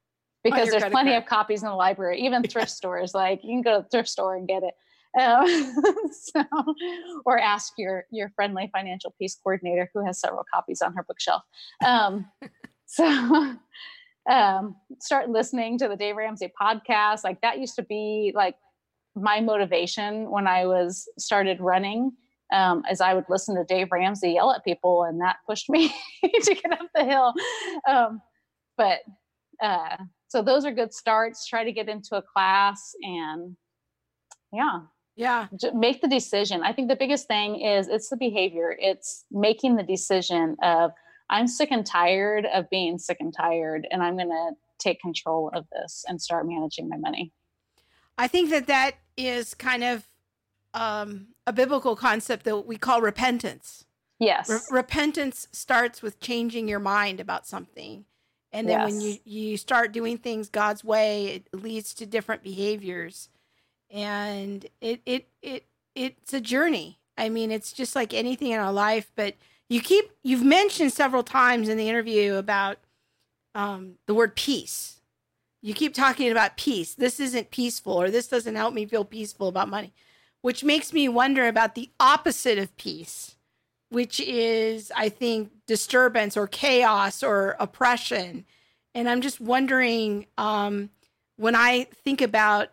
[0.43, 1.22] Because there's plenty card.
[1.22, 3.14] of copies in the library, even thrift stores.
[3.14, 4.74] Like you can go to the thrift store and get it.
[5.18, 5.45] Um,
[6.12, 6.45] so,
[7.24, 11.43] or ask your your friendly financial peace coordinator who has several copies on her bookshelf.
[11.84, 12.26] Um,
[12.86, 13.57] so,
[14.30, 17.24] um, start listening to the Dave Ramsey podcast.
[17.24, 18.57] Like that used to be like
[19.16, 22.12] my motivation when I was started running.
[22.53, 25.95] Um, as I would listen to Dave Ramsey yell at people, and that pushed me
[26.24, 27.32] to get up the hill.
[27.88, 28.20] Um,
[28.76, 28.99] but
[29.62, 29.97] uh,
[30.31, 31.45] so those are good starts.
[31.47, 33.57] Try to get into a class and
[34.53, 34.83] yeah,
[35.16, 35.49] Yeah.
[35.74, 36.62] make the decision.
[36.62, 38.76] I think the biggest thing is it's the behavior.
[38.78, 40.93] It's making the decision of
[41.28, 45.51] I'm sick and tired of being sick and tired, and I'm going to take control
[45.53, 47.33] of this and start managing my money.
[48.16, 50.05] I think that that is kind of
[50.74, 53.85] um, a biblical concept that we call repentance.
[54.20, 54.49] Yes.
[54.49, 58.05] Re- repentance starts with changing your mind about something.
[58.53, 63.28] And then when you, you start doing things God's way, it leads to different behaviors.
[63.90, 66.98] And it, it, it, it's a journey.
[67.16, 69.34] I mean, it's just like anything in our life, but
[69.68, 72.78] you keep, you've mentioned several times in the interview about
[73.55, 75.01] um, the word peace.
[75.62, 76.94] You keep talking about peace.
[76.94, 79.92] This isn't peaceful, or this doesn't help me feel peaceful about money,
[80.40, 83.36] which makes me wonder about the opposite of peace
[83.91, 88.45] which is, I think, disturbance or chaos or oppression.
[88.95, 90.91] And I'm just wondering um,
[91.36, 92.68] when I think about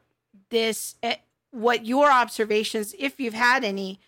[0.49, 1.15] this, eh,
[1.51, 3.99] what your observations, if you've had any,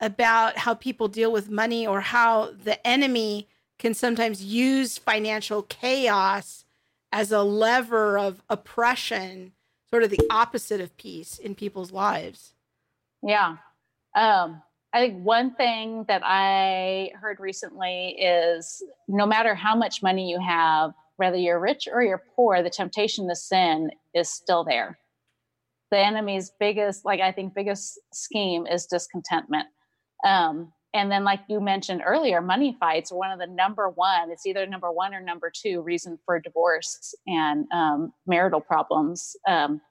[0.00, 3.48] about how people deal with money or how the enemy
[3.78, 6.64] can sometimes use financial chaos
[7.12, 9.52] as a lever of oppression,
[9.88, 12.54] sort of the opposite of peace in people's lives.
[13.22, 13.56] Yeah.
[14.14, 14.62] Um,
[14.96, 20.40] I think one thing that I heard recently is no matter how much money you
[20.40, 24.98] have, whether you're rich or you're poor, the temptation to sin is still there.
[25.90, 29.66] The enemy's biggest, like I think, biggest scheme is discontentment.
[30.26, 34.30] Um, and then, like you mentioned earlier, money fights are one of the number one,
[34.30, 39.36] it's either number one or number two reason for divorce and um, marital problems.
[39.46, 39.82] Um,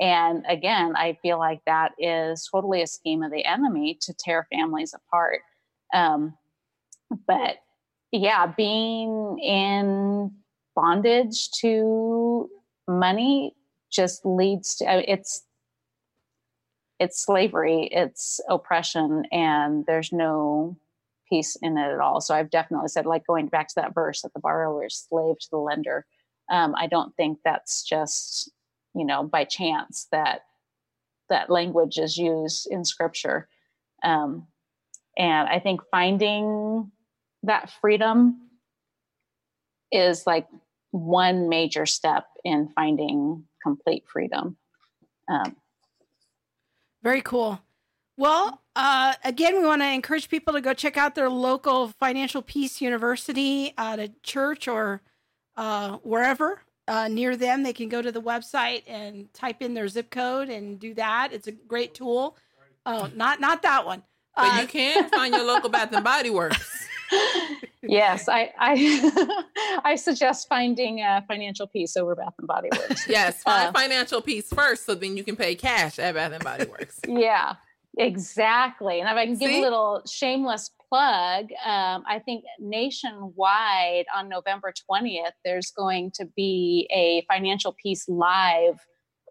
[0.00, 4.46] and again, I feel like that is totally a scheme of the enemy to tear
[4.52, 5.40] families apart.
[5.92, 6.36] Um,
[7.26, 7.56] but
[8.12, 10.32] yeah, being in
[10.76, 12.48] bondage to
[12.86, 13.54] money
[13.90, 15.44] just leads to it's
[17.00, 20.76] it's slavery, it's oppression, and there's no
[21.28, 22.20] peace in it at all.
[22.20, 25.38] So I've definitely said, like going back to that verse that the borrower is slave
[25.38, 26.06] to the lender.
[26.50, 28.50] Um, I don't think that's just
[28.98, 30.42] you know by chance that
[31.30, 33.48] that language is used in scripture.
[34.02, 34.46] Um,
[35.16, 36.92] and i think finding
[37.42, 38.48] that freedom
[39.90, 40.46] is like
[40.90, 44.56] one major step in finding complete freedom.
[45.28, 45.56] Um,
[47.02, 47.60] Very cool.
[48.16, 52.42] Well, uh, again, we want to encourage people to go check out their local Financial
[52.42, 55.02] Peace University at a church or
[55.56, 57.62] uh, wherever uh, near them.
[57.62, 61.32] They can go to the website and type in their zip code and do that.
[61.32, 62.36] It's a great tool.
[62.86, 64.02] Oh, not not that one.
[64.34, 66.86] But Uh, you can find your local Bath and Body Works.
[67.82, 69.42] yes i i
[69.84, 74.20] i suggest finding uh, financial peace over bath and body works Yes, find Uh, financial
[74.20, 77.00] peace first, so then you can pay cash at Bath and Body Works.
[77.08, 77.54] Yeah,
[77.96, 79.00] exactly.
[79.00, 79.58] And if I can give See?
[79.58, 86.88] a little shameless plug, um, I think nationwide on November 20th, there's going to be
[86.92, 88.78] a Financial Peace Live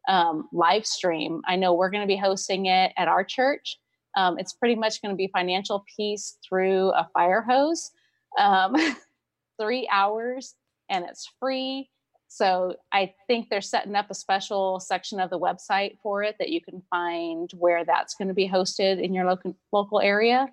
[0.07, 1.41] um, live stream.
[1.45, 3.77] I know we're going to be hosting it at our church.
[4.15, 7.91] Um, it's pretty much going to be financial peace through a fire hose,
[8.39, 8.75] um,
[9.61, 10.55] three hours,
[10.89, 11.89] and it's free.
[12.29, 16.49] So I think they're setting up a special section of the website for it that
[16.49, 20.49] you can find where that's going to be hosted in your local local area.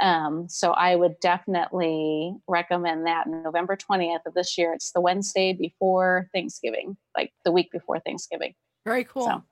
[0.00, 4.72] Um, so I would definitely recommend that November 20th of this year.
[4.72, 8.54] It's the Wednesday before Thanksgiving, like the week before Thanksgiving.
[8.84, 9.26] Very cool.
[9.26, 9.42] So.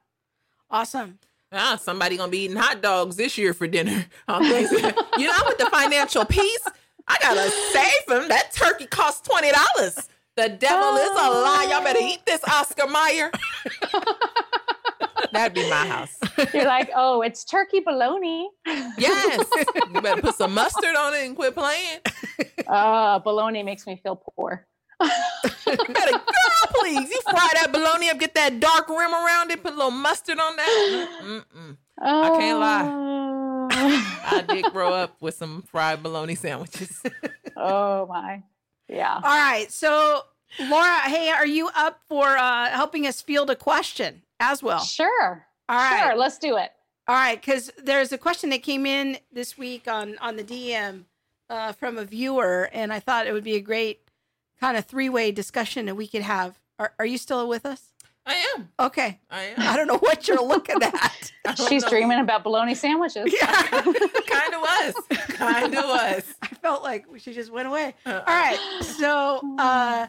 [0.70, 1.18] Awesome.
[1.52, 4.06] Ah, somebody gonna be eating hot dogs this year for dinner.
[4.28, 4.94] On Thanksgiving.
[5.18, 6.66] you know, with the financial peace,
[7.06, 8.28] I gotta save them.
[8.28, 10.08] That turkey costs twenty dollars.
[10.36, 11.68] The devil is a lie.
[11.70, 13.30] Y'all better eat this, Oscar Mayer.
[15.32, 16.16] That'd be my house.
[16.54, 18.48] You're like, oh, it's turkey bologna.
[18.98, 19.46] Yes.
[19.94, 22.00] You better put some mustard on it and quit playing.
[22.66, 24.66] Uh, bologna makes me feel poor.
[25.00, 25.08] You
[25.76, 27.10] better, girl, please.
[27.10, 30.38] You fry that bologna up, get that dark rim around it, put a little mustard
[30.38, 31.08] on that.
[31.22, 31.76] Mm-mm.
[32.00, 32.82] I can't lie.
[32.82, 33.68] lie.
[33.70, 37.02] I did grow up with some fried bologna sandwiches.
[37.56, 38.42] oh my.
[38.88, 39.14] Yeah.
[39.14, 39.70] All right.
[39.70, 40.22] So,
[40.60, 44.80] Laura, hey, are you up for uh, helping us field a question as well?
[44.80, 45.46] Sure.
[45.68, 46.02] All right.
[46.04, 46.16] Sure.
[46.16, 46.70] Let's do it.
[47.08, 51.04] All right, because there's a question that came in this week on on the DM
[51.48, 54.00] uh, from a viewer, and I thought it would be a great
[54.60, 56.58] kind of three way discussion that we could have.
[56.80, 57.92] Are, are you still with us?
[58.26, 58.70] I am.
[58.80, 59.20] Okay.
[59.30, 59.54] I am.
[59.58, 61.32] I don't know what you're looking at.
[61.68, 61.90] She's know.
[61.90, 63.32] dreaming about bologna sandwiches.
[63.40, 63.62] yeah.
[63.70, 64.94] kind of was.
[65.28, 66.24] Kind of was.
[66.42, 67.94] I felt like she just went away.
[68.04, 68.24] Uh-uh.
[68.26, 68.58] All right.
[68.82, 70.08] So uh,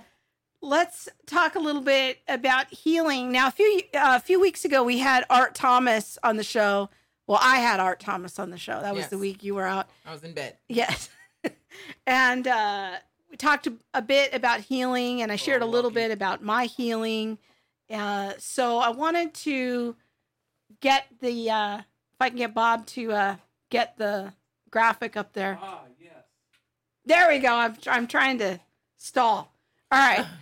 [0.61, 3.31] let's talk a little bit about healing.
[3.31, 6.89] Now, a few uh, a few weeks ago, we had Art Thomas on the show.
[7.27, 8.79] Well, I had Art Thomas on the show.
[8.81, 9.09] That was Yes.
[9.09, 9.87] the week you were out.
[10.05, 10.55] I was in bed.
[10.69, 11.09] Yes.
[12.07, 12.91] and uh,
[13.29, 16.03] we talked a, a bit about healing, and I shared a Oh, little lucky.
[16.07, 17.37] bit about my healing.
[17.91, 19.95] Uh, so I wanted to
[20.79, 21.83] get the, uh, if
[22.21, 23.35] I can get Bob to uh,
[23.69, 24.31] get the
[24.69, 25.59] graphic up there.
[25.61, 26.11] Ah, yes.
[27.05, 27.53] There we go.
[27.53, 28.59] I'm, I'm trying to
[28.97, 29.53] stall.
[29.91, 30.25] All right.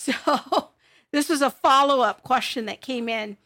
[0.00, 0.70] So
[1.12, 3.36] this was a follow up question that came in.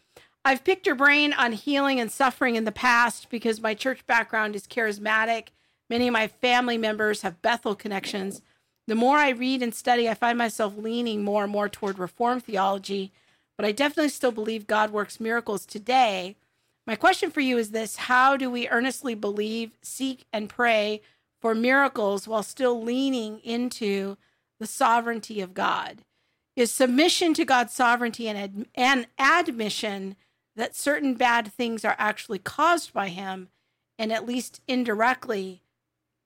[0.44, 4.54] I've picked your brain on healing and suffering in the past because my church background
[4.54, 5.48] is charismatic.
[5.90, 8.40] Many of my family members have Bethel connections.
[8.86, 12.44] The more I read and study, I find myself leaning more and more toward Reformed
[12.44, 13.12] theology,
[13.56, 16.36] but I definitely still believe God works miracles today.
[16.86, 21.00] My question for you is this How do we earnestly believe, seek, and pray
[21.40, 24.18] for miracles while still leaning into
[24.60, 26.02] the sovereignty of God?
[26.56, 30.14] Is submission to God's sovereignty and, ad- and admission
[30.54, 33.48] that certain bad things are actually caused by Him
[33.98, 35.62] and at least indirectly,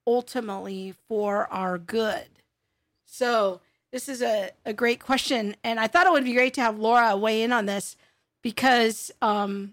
[0.06, 2.26] ultimately for our good?
[3.06, 3.60] So,
[3.90, 5.56] this is a, a great question.
[5.64, 7.96] And I thought it would be great to have Laura weigh in on this
[8.42, 9.72] because, um,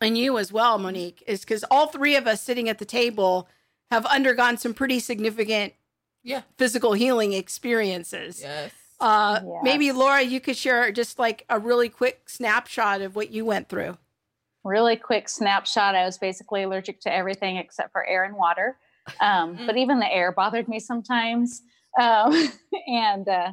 [0.00, 3.48] and you as well, Monique, is because all three of us sitting at the table
[3.90, 5.74] have undergone some pretty significant
[6.22, 6.42] Yeah.
[6.56, 8.40] physical healing experiences.
[8.42, 8.70] Yes.
[9.00, 9.60] Uh, Yes.
[9.62, 13.68] Maybe Laura, you could share just like a really quick snapshot of what you went
[13.68, 13.98] through.
[14.64, 18.76] really quick snapshot i was basically allergic to everything except for air and water
[19.20, 19.66] um, Mm.
[19.66, 21.62] but even the air bothered me sometimes
[22.00, 22.32] um,
[22.88, 23.52] and uh,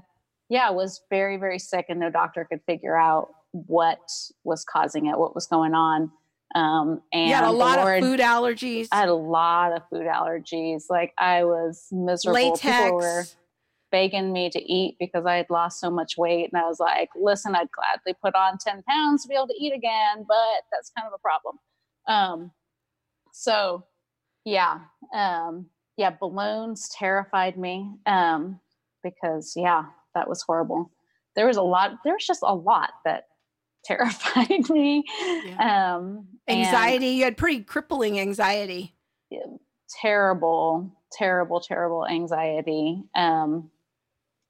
[0.49, 3.99] yeah I was very very sick and no doctor could figure out what
[4.43, 6.09] was causing it what was going on
[6.55, 9.83] um, and you had a lot Lord- of food allergies, i had a lot of
[9.91, 13.35] food allergies like i was miserable people were latex.
[13.93, 16.49] Begging me to eat because I had lost so much weight.
[16.51, 19.53] And I was like, listen, I'd gladly put on 10 pounds to be able to
[19.57, 21.59] eat again, but that's kind of a problem.
[22.07, 22.51] Um,
[23.31, 23.85] so
[24.45, 24.79] yeah,
[25.13, 27.91] um, yeah, balloons terrified me.
[28.07, 28.59] Um,
[29.03, 29.83] because yeah,
[30.15, 30.91] that was horrible.
[31.35, 33.25] There was a lot, there was just a lot that
[33.85, 35.03] terrified me.
[35.59, 37.09] Um, and- Anxiety.
[37.09, 38.95] You had pretty crippling anxiety.
[40.01, 43.03] terrible, terrible, terrible anxiety.
[43.15, 43.69] Um,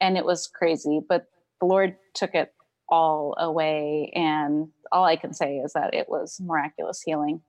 [0.04, 1.28] and it was crazy, but
[1.62, 2.54] the Lord took it
[2.90, 4.12] all away.
[4.14, 7.42] And all I can say is that it was miraculous healing.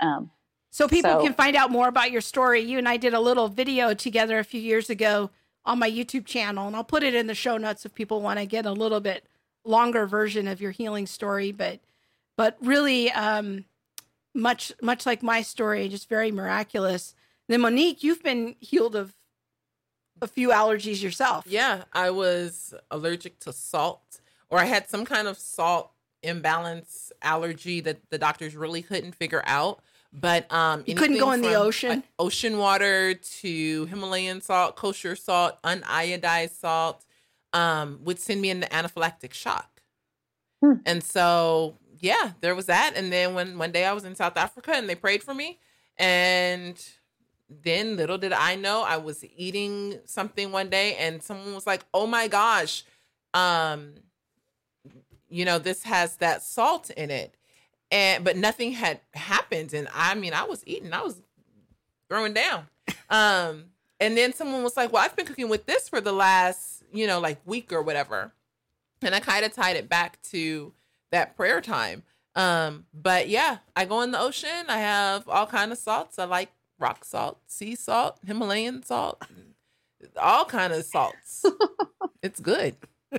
[0.00, 0.30] Um,
[0.72, 2.60] So people So- can find out more about your story.
[2.60, 5.30] You and I did a little video together a few years ago
[5.64, 8.38] on my YouTube channel, and I'll put it in the show notes if people want
[8.38, 9.26] to get a little bit
[9.64, 11.52] longer version of your healing story.
[11.52, 11.80] But
[12.36, 13.64] but really, um,
[14.32, 17.14] much much like my story, just very miraculous.
[17.48, 19.14] Then Monique, you've been healed of
[20.22, 21.44] a few allergies yourself.
[21.48, 25.90] Yeah, I was allergic to salt, or I had some kind of salt
[26.22, 29.80] imbalance allergy that the doctors really couldn't figure out.
[30.12, 32.02] But um, You couldn't go in the ocean?
[32.18, 37.04] ocean water to Himalayan salt, kosher salt, uniodized salt,
[37.52, 39.82] um, would send me into anaphylactic shock.
[40.60, 40.74] Hmm.
[40.84, 42.94] And so yeah, there was that.
[42.96, 45.58] And then when one day I was in South Africa and they prayed for me,
[45.96, 46.82] and
[47.62, 51.84] then little did I know I was eating something one day and someone was like,
[51.92, 52.84] "Oh my gosh,
[53.34, 53.94] um
[55.28, 57.34] you know, this has that salt in it."
[57.90, 61.20] And but nothing had happened and I mean, I was eating, I was
[62.08, 62.66] throwing down.
[63.08, 63.66] Um
[63.98, 67.06] and then someone was like, "Well, I've been cooking with this for the last, you
[67.06, 68.32] know, like week or whatever."
[69.02, 70.72] And I kind of tied it back to
[71.10, 72.02] that prayer time.
[72.34, 74.66] Um, but yeah, I go in the ocean.
[74.68, 76.18] I have all kind of salts.
[76.18, 76.50] I like
[76.80, 79.22] rock salt, sea salt, Himalayan salt,
[80.16, 81.44] all kind of salts.
[82.22, 82.74] it's good.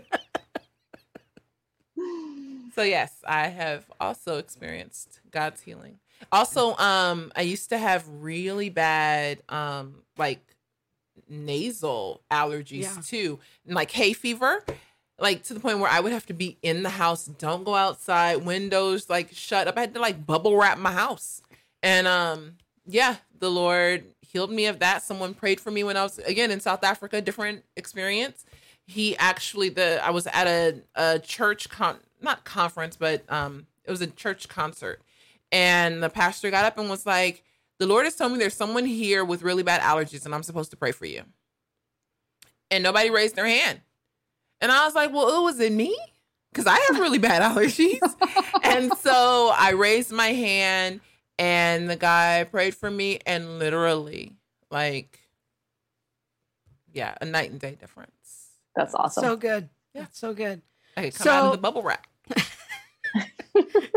[2.76, 6.00] so yes, I have also experienced God's healing.
[6.32, 10.40] Also, um, I used to have really bad um like
[11.30, 13.02] nasal allergies Yeah.
[13.06, 14.64] too, and like hay fever.
[15.20, 17.76] Like to the point where I would have to be in the house, don't go
[17.76, 19.78] outside, windows like shut up.
[19.78, 21.44] I had to like bubble wrap my house.
[21.84, 22.54] And um
[22.92, 25.02] yeah, the Lord healed me of that.
[25.02, 28.46] Someone prayed for me when I was again in South Africa, different experience.
[28.86, 33.92] He actually the I was at a a church con not conference, but um it
[33.92, 35.02] was a church concert.
[35.52, 37.44] And the pastor got up and was like,
[37.80, 40.72] The Lord has told me there's someone here with really bad allergies and I'm supposed
[40.72, 41.24] to pray for you.
[42.70, 43.82] And nobody raised their hand.
[44.60, 45.98] And I was like, Well, it was it me?
[46.52, 48.00] Because I have really bad allergies.
[48.64, 51.00] and so I raised my hand
[51.42, 54.34] and the guy prayed for me and literally
[54.70, 55.20] like
[56.94, 59.24] yeah a night and day difference That's awesome.
[59.24, 59.70] So good.
[59.94, 60.02] Yeah.
[60.02, 60.62] That's so good.
[60.96, 62.06] i come So- out of the bubble wrap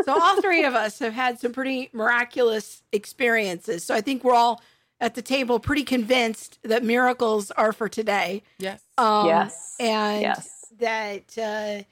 [0.05, 3.83] So all three of us have had some pretty miraculous experiences.
[3.83, 4.61] So I think we're all
[5.01, 8.43] at the table pretty convinced that miracles are for today.
[8.59, 9.75] yes Um, Yes.
[9.79, 10.65] And yes.
[10.79, 11.83] that uh,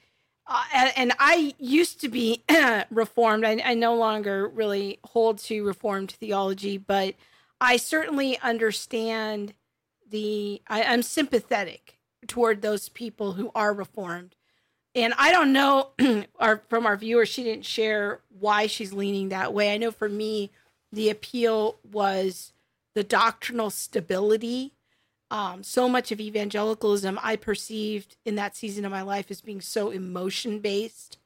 [0.46, 2.44] uh, and, I used to be
[2.90, 3.44] reformed.
[3.44, 7.14] I, I no longer really hold to reformed theology, but
[7.60, 9.54] I certainly understand
[10.10, 10.60] the.
[10.68, 14.36] I, I'm sympathetic toward those people who are reformed,
[14.94, 15.92] and I don't know.
[16.38, 19.72] our from our viewer, she didn't share why she's leaning that way.
[19.72, 20.50] I know for me,
[20.92, 22.52] the appeal was
[22.94, 24.73] the doctrinal stability
[25.34, 29.60] um, so much of evangelicalism I perceived in that season of my life as being
[29.60, 31.18] so emotion based.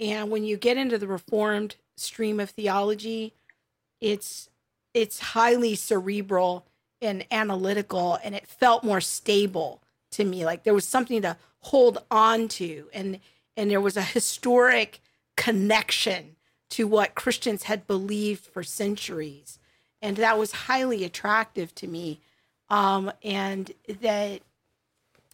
[0.00, 3.32] And when you get into the reformed stream of theology,
[4.00, 4.50] it's
[4.92, 6.66] it's highly cerebral
[7.00, 9.80] and analytical and it felt more stable
[10.10, 10.44] to me.
[10.44, 13.20] Like there was something to hold on to and
[13.56, 14.98] and there was a historic
[15.36, 16.34] connection
[16.70, 19.60] to what Christians had believed for centuries.
[20.02, 22.18] And that was highly attractive to me
[22.70, 24.40] um, and that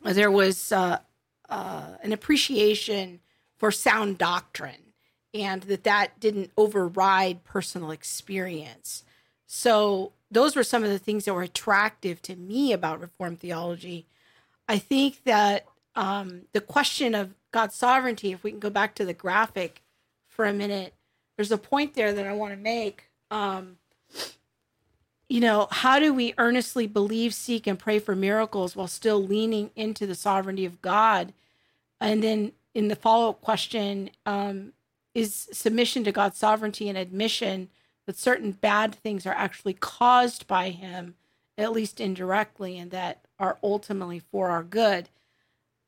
[0.02, 0.98] there was uh,
[1.48, 3.20] uh, an appreciation
[3.58, 4.92] for sound doctrine,
[5.34, 9.04] and that that didn't override personal experience.
[9.46, 14.06] So those were some of the things that were attractive to me about Reformed theology.
[14.68, 15.66] I think that
[15.96, 19.82] um, the question of God's sovereignty, if we can go back to the graphic
[20.28, 20.94] for a minute,
[21.36, 23.10] there's a point there that I want to make.
[23.30, 23.76] Um,
[25.30, 29.70] you know, how do we earnestly believe, seek, and pray for miracles while still leaning
[29.76, 31.32] into the sovereignty of God?
[32.00, 34.72] And then in the follow up question, um,
[35.14, 37.68] is submission to God's sovereignty and admission
[38.06, 41.14] that certain bad things are actually caused by Him,
[41.56, 45.10] at least indirectly, and that are ultimately for our good.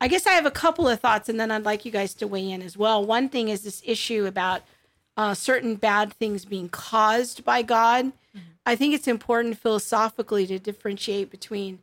[0.01, 2.29] I guess I have a couple of thoughts, and then I'd like you guys to
[2.29, 3.05] weigh in as well.
[3.05, 4.63] One thing is this issue about
[5.17, 8.13] uh, certain bad things being caused by God.
[8.65, 11.81] I think it's important philosophically to differentiate between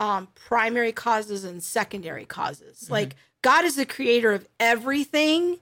[0.00, 2.90] um, primary causes and secondary causes.
[2.90, 5.58] Like God is the creator of everything,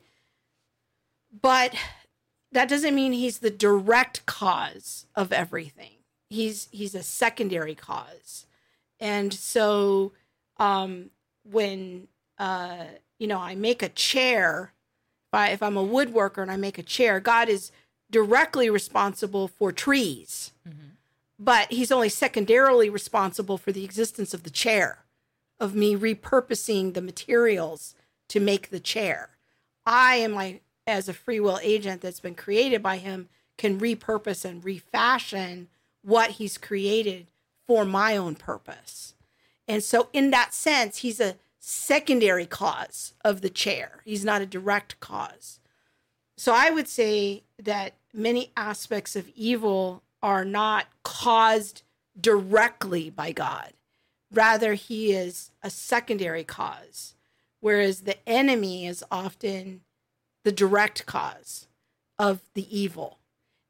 [1.41, 1.75] but
[2.53, 5.97] that doesn't mean he's the direct cause of everything.
[6.31, 8.47] He's he's a secondary cause,
[8.99, 10.13] and so
[10.57, 11.11] um,
[11.45, 12.85] when uh,
[13.19, 14.73] you know I make a chair,
[15.29, 17.71] if, I, if I'm a woodworker and I make a chair, God is
[18.13, 20.91] directly responsible for trees, mm-hmm.
[21.39, 24.99] but he's only secondarily responsible for the existence of the chair,
[25.59, 27.97] of me repurposing the materials
[28.29, 29.31] to make the chair.
[29.85, 34.45] I am my as a free will agent that's been created by him can repurpose
[34.45, 35.69] and refashion
[36.03, 37.29] what he's created
[37.67, 39.15] for my own purpose.
[39.69, 44.01] And so in that sense, he's a secondary cause of the chair.
[44.05, 45.61] He's not a direct cause.
[46.37, 51.83] So I would say that many aspects of evil are not caused
[52.19, 53.73] directly by God.
[54.33, 57.15] Rather, he is a secondary cause,
[57.61, 59.83] whereas the enemy is often
[60.45, 61.67] the direct cause
[62.19, 63.19] of the evil.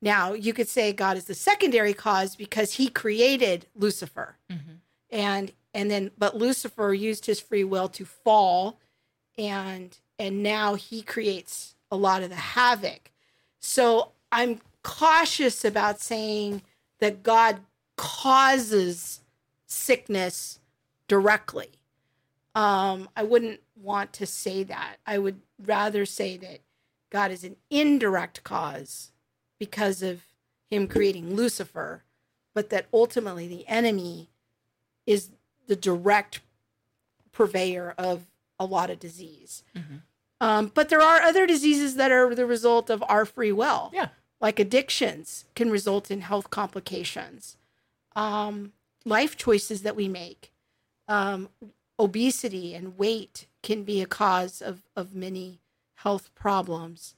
[0.01, 4.37] Now, you could say God is the secondary cause because he created Lucifer.
[4.51, 4.73] Mm-hmm.
[5.11, 8.79] And and then but Lucifer used his free will to fall
[9.39, 13.11] and and now he creates a lot of the havoc.
[13.61, 16.63] So I'm cautious about saying
[16.99, 17.61] that God
[17.97, 19.21] causes
[19.67, 20.59] sickness
[21.07, 21.69] directly.
[22.55, 24.97] Um, I wouldn't want to say that.
[25.07, 26.61] I would rather say that
[27.11, 29.13] God is an indirect cause
[29.59, 30.23] because of
[30.71, 32.03] him creating Lucifer,
[32.55, 34.31] but that ultimately the enemy
[35.07, 35.31] is
[35.67, 36.41] the direct
[37.31, 38.27] purveyor of
[38.59, 39.65] a lot of disease.
[39.77, 39.97] Mm-hmm.
[40.41, 43.91] Um, but there are other diseases that are the result of our free will.
[43.95, 44.09] Yeah.
[44.43, 47.57] Like addictions can result in health complications.
[48.15, 48.73] Um,
[49.05, 50.53] life choices that we make,
[51.09, 51.49] um,
[51.99, 55.61] obesity and weight can be a cause of, of many
[55.95, 57.15] health problems.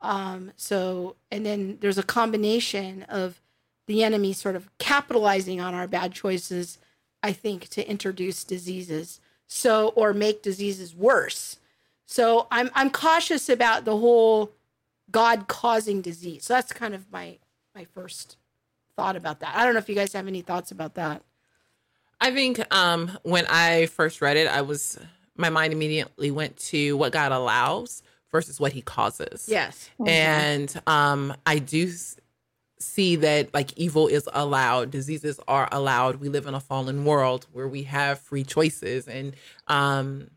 [0.00, 3.40] Um, so, and then there's a combination of
[3.86, 6.78] the enemy sort of capitalizing on our bad choices,
[7.22, 9.20] I think, to introduce diseases.
[9.46, 11.58] So, or make diseases worse.
[12.06, 14.52] So I'm I'm cautious about the whole
[15.10, 16.44] God causing disease.
[16.44, 17.38] So that's kind of my
[17.74, 18.36] my first
[18.96, 19.56] thought about that.
[19.56, 21.22] I don't know if you guys have any thoughts about that.
[22.20, 24.98] I think um, when I first read it, I was
[25.36, 29.46] my mind immediately went to what God allows versus what He causes.
[29.48, 29.90] Yes.
[30.06, 31.90] and um, I do
[32.78, 36.16] see that like evil is allowed, diseases are allowed.
[36.16, 39.34] We live in a fallen world where we have free choices, and
[39.68, 40.30] um,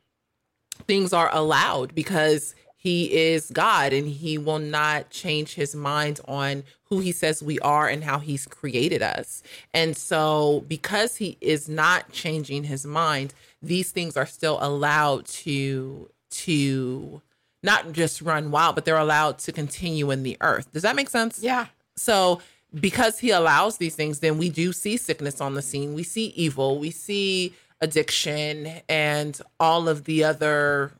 [0.88, 2.56] things are allowed because
[2.86, 7.58] he is God and he will not change his mind on who he says we
[7.62, 9.42] are and how he's created us.
[9.74, 16.12] And so, because he is not changing his mind, these things are still allowed to
[16.30, 17.24] to
[17.64, 20.72] not just run wild, but they're allowed to continue in the earth.
[20.72, 21.42] Does that make sense?
[21.42, 21.66] Yeah.
[21.96, 22.40] So
[22.72, 25.96] because he allows these things, then we do see sickness on the scene.
[25.96, 26.78] We see evil.
[26.78, 30.92] We see addiction and all of the other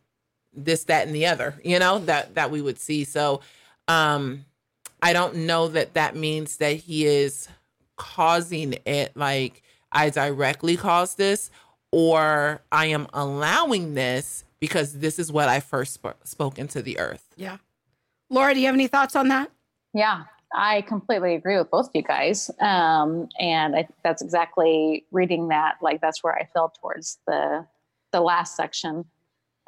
[0.56, 3.04] this, that, and the other, you know, that that we would see.
[3.04, 3.42] So
[3.88, 4.46] um
[5.02, 7.48] I don't know that that means that he is
[7.96, 11.52] causing it like I directly caused this
[11.92, 17.00] or I am allowing this because this is what I first sp- spoke into the
[17.00, 17.24] earth.
[17.36, 17.58] Yeah.
[18.30, 19.52] Laura, do you have any thoughts on that?
[19.94, 22.50] Yeah, I completely agree with both of you guys.
[22.60, 27.66] Um, and I think that's exactly reading that, like that's where I fell towards the
[28.12, 29.06] the last section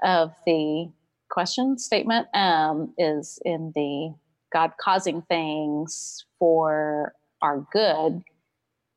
[0.04, 0.92] of the
[1.30, 4.14] question statement um, is in the
[4.54, 8.22] God causing things for our good.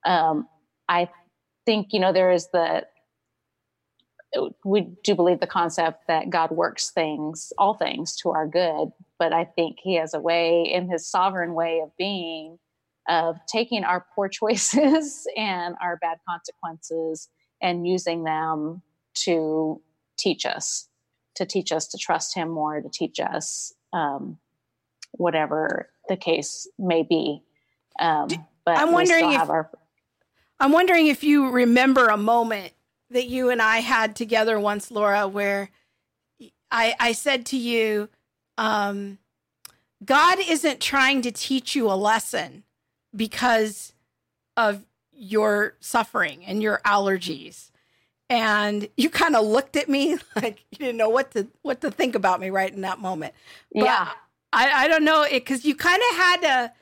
[0.04, 0.48] Um,
[0.88, 1.08] I
[1.66, 2.86] think, you know, there is the,
[4.64, 9.32] we do believe the concept that God works things, all things to our good, but
[9.32, 12.58] I think He has a way in His sovereign way of being
[13.08, 17.28] of taking our poor choices and our bad consequences
[17.60, 18.82] and using them
[19.14, 19.82] to
[20.18, 20.88] teach us,
[21.36, 24.38] to teach us to trust Him more, to teach us um,
[25.12, 27.42] whatever the case may be.
[28.00, 28.28] Um,
[28.64, 29.70] but I'm wondering if- have our
[30.62, 32.74] I'm wondering if you remember a moment
[33.08, 35.70] that you and I had together once, Laura, where
[36.70, 38.10] I, I said to you,
[38.58, 39.18] um,
[40.04, 42.64] God isn't trying to teach you a lesson
[43.16, 43.94] because
[44.56, 47.69] of your suffering and your allergies.
[48.30, 51.90] And you kind of looked at me like you didn't know what to what to
[51.90, 53.34] think about me right in that moment.
[53.74, 54.08] But yeah.
[54.52, 56.72] I, I don't know it because you kind of had a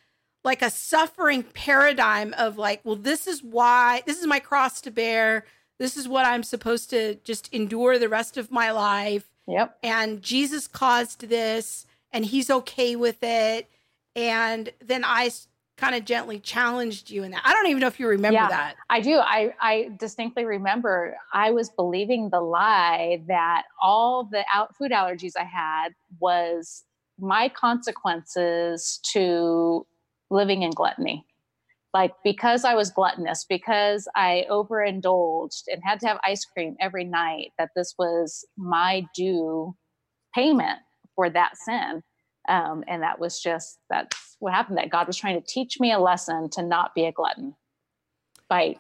[0.44, 4.90] like a suffering paradigm of like, well, this is why this is my cross to
[4.90, 5.44] bear.
[5.78, 9.28] This is what I'm supposed to just endure the rest of my life.
[9.47, 9.78] Yep.
[9.82, 13.70] And Jesus caused this and he's okay with it.
[14.14, 15.31] And then I
[15.78, 17.42] kind of gently challenged you in that.
[17.44, 18.48] I don't even know if you remember Yeah.
[18.48, 18.76] that.
[18.90, 19.18] I do.
[19.18, 25.32] I, I distinctly remember I was believing the lie that all the out food allergies
[25.38, 25.90] I had
[26.20, 26.84] was
[27.18, 29.86] my consequences to
[30.30, 31.24] living in gluttony.
[31.94, 37.05] Like because I was gluttonous, because I overindulged and had to have ice cream every
[37.05, 39.74] night, that this was my due
[40.34, 40.80] payment
[41.14, 42.02] for that sin.
[42.48, 44.78] Um, and that was just that's what happened.
[44.78, 47.55] That God was trying to teach me a lesson to not be a glutton
[48.48, 48.77] by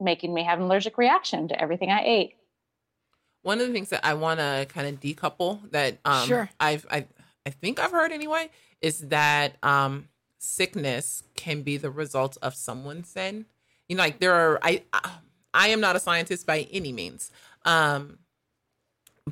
[0.00, 2.34] making me have an allergic reaction to everything I ate.
[3.42, 6.50] One of the things that I want to kind of decouple that um, Sure.
[6.60, 7.06] I've I
[7.44, 8.50] I think I've heard anyway
[8.80, 10.08] is that um,
[10.38, 13.46] sickness can be the result of someone's sin.
[13.88, 14.82] You know, like there are I
[15.54, 17.30] I am not a scientist by any means,
[17.64, 18.18] um,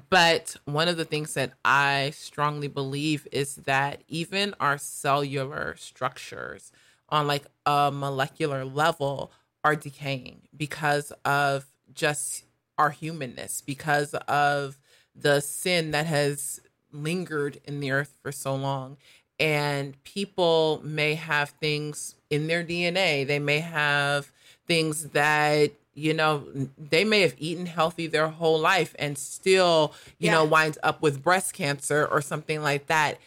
[0.08, 6.70] But one of the things that I strongly believe is that even our cellular structures
[7.08, 9.32] on like a molecular level
[9.64, 12.44] are decaying because of just
[12.78, 14.78] our humanness, because of
[15.14, 16.60] the sin that has
[16.92, 18.96] lingered in the earth for so long.
[19.38, 24.30] And people may have things in their DNA, they may have
[24.66, 26.44] things that you know
[26.78, 30.34] they may have eaten healthy their whole life and still you Yeah.
[30.36, 33.18] know winds up with breast cancer or something like that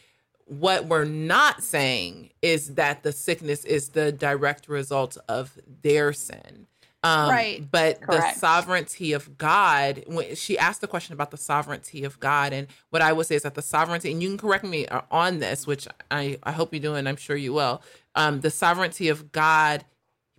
[0.45, 6.67] what we're not saying is that the sickness is the direct result of their sin
[7.05, 7.69] um, Right.
[7.69, 12.53] but the sovereignty of god when she asked the question about the sovereignty of god
[12.53, 15.01] and what i would say is that the sovereignty and you can correct me uh,
[15.11, 17.81] on this which i, I hope you do and i'm sure you will
[18.15, 19.83] um, the sovereignty of god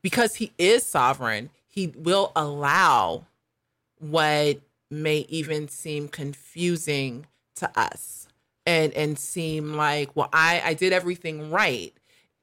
[0.03, 3.27] because he is sovereign, he will allow
[3.99, 4.61] what
[4.91, 7.27] may even seem confusing
[7.57, 8.29] to us
[8.67, 11.93] and and seem like, well, I I did everything right.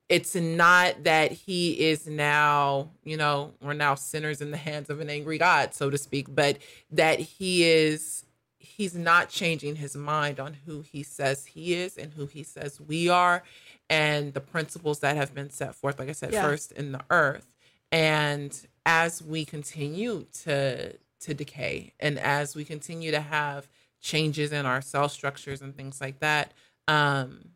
[0.09, 4.99] It's not that he is now, you know, we're now sinners in the hands of
[4.99, 6.57] an angry God, so to speak, but
[6.91, 8.25] that he is
[8.59, 12.79] he's not changing his mind on who he says he is and who he says
[12.81, 13.43] we are
[13.89, 16.43] and the principles that have been set forth like i said Yeah.
[16.43, 17.47] first in the earth
[17.91, 18.55] and
[18.85, 23.67] as we continue to to decay and as we continue to have
[24.01, 26.51] changes in our cell structures and things like that
[26.87, 27.49] um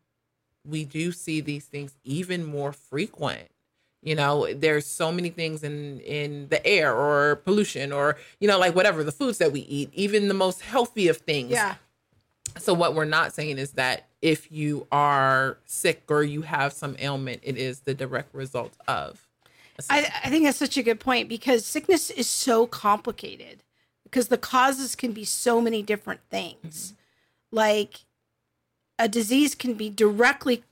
[0.64, 3.48] we do see these things even more frequent
[4.04, 8.60] you know there's so many things in in the air or pollution or you know
[8.60, 11.76] like whatever the foods that we eat even the most healthy of things Yeah.
[12.60, 16.96] so what we're not saying is that if you are sick or you have some
[17.00, 19.25] ailment it is the direct result of
[19.90, 20.12] I.
[20.24, 23.64] I think that's such a good point because sickness is so complicated
[24.04, 26.94] because the causes can be so many different things.
[27.52, 28.02] Like
[29.00, 30.64] a disease can be directly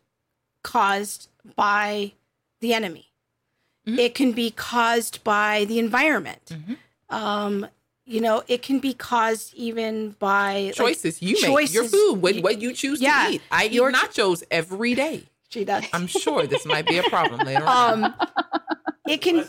[0.64, 2.14] caused by
[2.62, 3.08] the enemy.
[3.88, 4.00] Mhm.
[4.00, 6.46] It can be caused by the environment.
[6.52, 6.78] Mhm.
[7.10, 7.68] Um,
[8.06, 12.36] you know, it can be caused even by like, choices you make your food what,
[12.42, 15.86] what you choose Yeah, to eat i eat your cho- nachos every day she does.
[15.94, 18.14] i'm sure this might be a problem later on Um,
[19.08, 19.46] it can.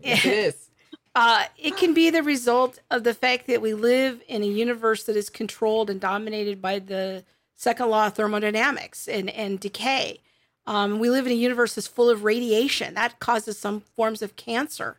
[0.00, 0.66] it is
[1.16, 5.04] Uh, it can be the result of the fact that we live in a universe
[5.04, 7.24] that is controlled and dominated by the
[7.54, 10.20] second law of thermodynamics and, and decay.
[10.66, 14.36] Um, we live in a universe that's full of radiation that causes some forms of
[14.36, 14.98] cancer.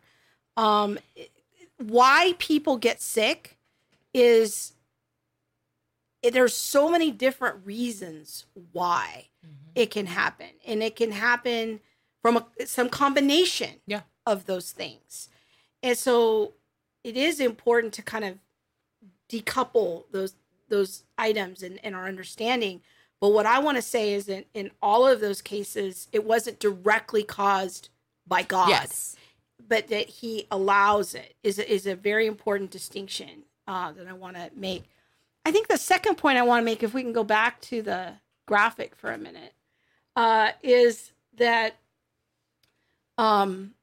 [0.56, 0.98] Um,
[1.76, 3.56] why people get sick
[4.12, 4.72] is
[6.24, 9.28] there's so many different reasons why
[9.76, 11.78] it can happen, and it can happen
[12.22, 14.02] from a, some combination Yeah.
[14.26, 15.28] of those things.
[15.82, 16.54] And so
[17.04, 18.38] it is important to kind of
[19.28, 20.34] decouple those
[20.68, 22.82] those items in, in our understanding.
[23.20, 26.60] But what I want to say is that in all of those cases, it wasn't
[26.60, 27.88] directly caused
[28.26, 29.16] by God, yes
[29.68, 34.12] but that he allows it is a, is a very important distinction uh, that I
[34.12, 34.84] want to make.
[35.44, 37.82] I think the second point I want to make, if we can go back to
[37.82, 38.14] the
[38.46, 39.52] graphic for a minute,
[40.16, 41.76] uh, is that
[43.18, 43.74] um,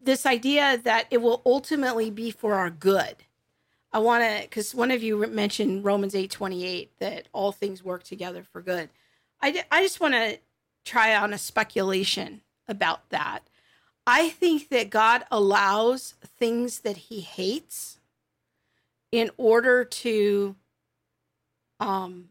[0.00, 3.16] this idea that it will ultimately be for our good.
[3.92, 7.82] I want to, because one of you mentioned Romans eight twenty eight that all things
[7.82, 8.90] work together for good.
[9.40, 10.38] I, I just want to
[10.84, 13.40] try on a speculation about that.
[14.06, 18.00] I think that God allows things that he hates
[19.10, 20.56] in order to
[21.80, 22.30] um,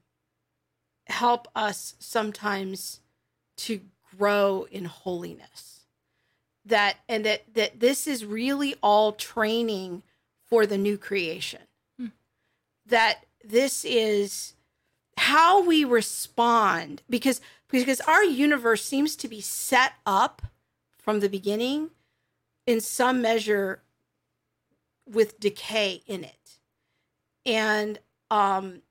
[1.08, 3.00] help us sometimes
[3.58, 3.82] to
[4.18, 5.81] grow in holiness.
[6.65, 10.03] That and that that this is really all training
[10.45, 11.61] for the new creation.
[11.99, 12.07] Hmm.
[12.85, 14.53] that this is
[15.18, 20.41] how we respond because because our universe seems to be set up
[20.98, 21.90] from the beginning
[22.65, 23.81] in some measure
[25.06, 26.60] with decay in it.
[27.45, 27.99] And
[28.31, 28.81] um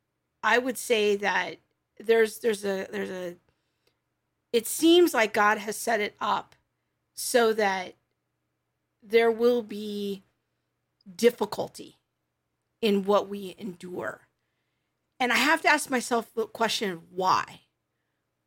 [0.42, 1.56] i would say that
[1.98, 3.36] there's there's a there's a
[4.52, 6.54] it seems like god has set it up
[7.14, 7.94] so that
[9.02, 10.22] there will be
[11.16, 11.96] difficulty
[12.80, 14.22] in what we endure.
[15.18, 17.60] And i have to ask myself the question why?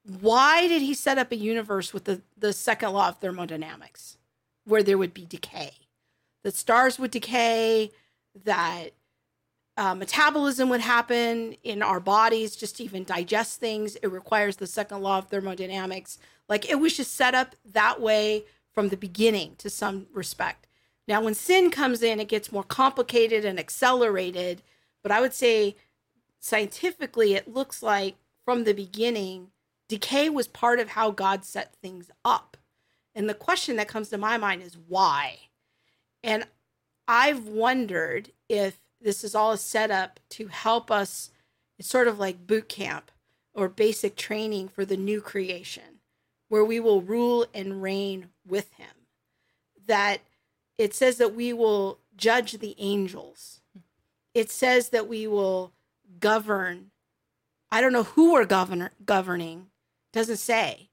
[0.03, 4.17] Why did he set up a universe with the, the second law of thermodynamics
[4.63, 5.71] where there would be decay?
[6.43, 7.91] That stars would decay
[8.43, 8.91] that
[9.77, 14.67] uh, metabolism would happen in our bodies just to even digest things it requires the
[14.67, 19.55] second law of thermodynamics like it was just set up that way from the beginning
[19.57, 20.67] to some respect
[21.07, 24.63] Now, when sin comes in, it gets more complicated and accelerated.
[25.03, 25.75] But I would say
[26.39, 29.51] scientifically, it looks like from the beginning,
[29.87, 32.57] decay was part of how God set things up.
[33.13, 35.37] And the question that comes to my mind is why?
[36.23, 36.47] And
[37.07, 41.29] I've wondered if this is all a setup to help us.
[41.77, 43.11] It's sort of like boot camp
[43.53, 45.99] or basic training for the new creation,
[46.49, 49.05] where we will rule and reign with Him.
[49.85, 50.21] That
[50.79, 53.61] it says that we will judge the angels.
[54.33, 55.71] It says that we will
[56.19, 56.89] govern.
[57.71, 59.67] I don't know who we're governor, governing,
[60.13, 60.89] doesn't say,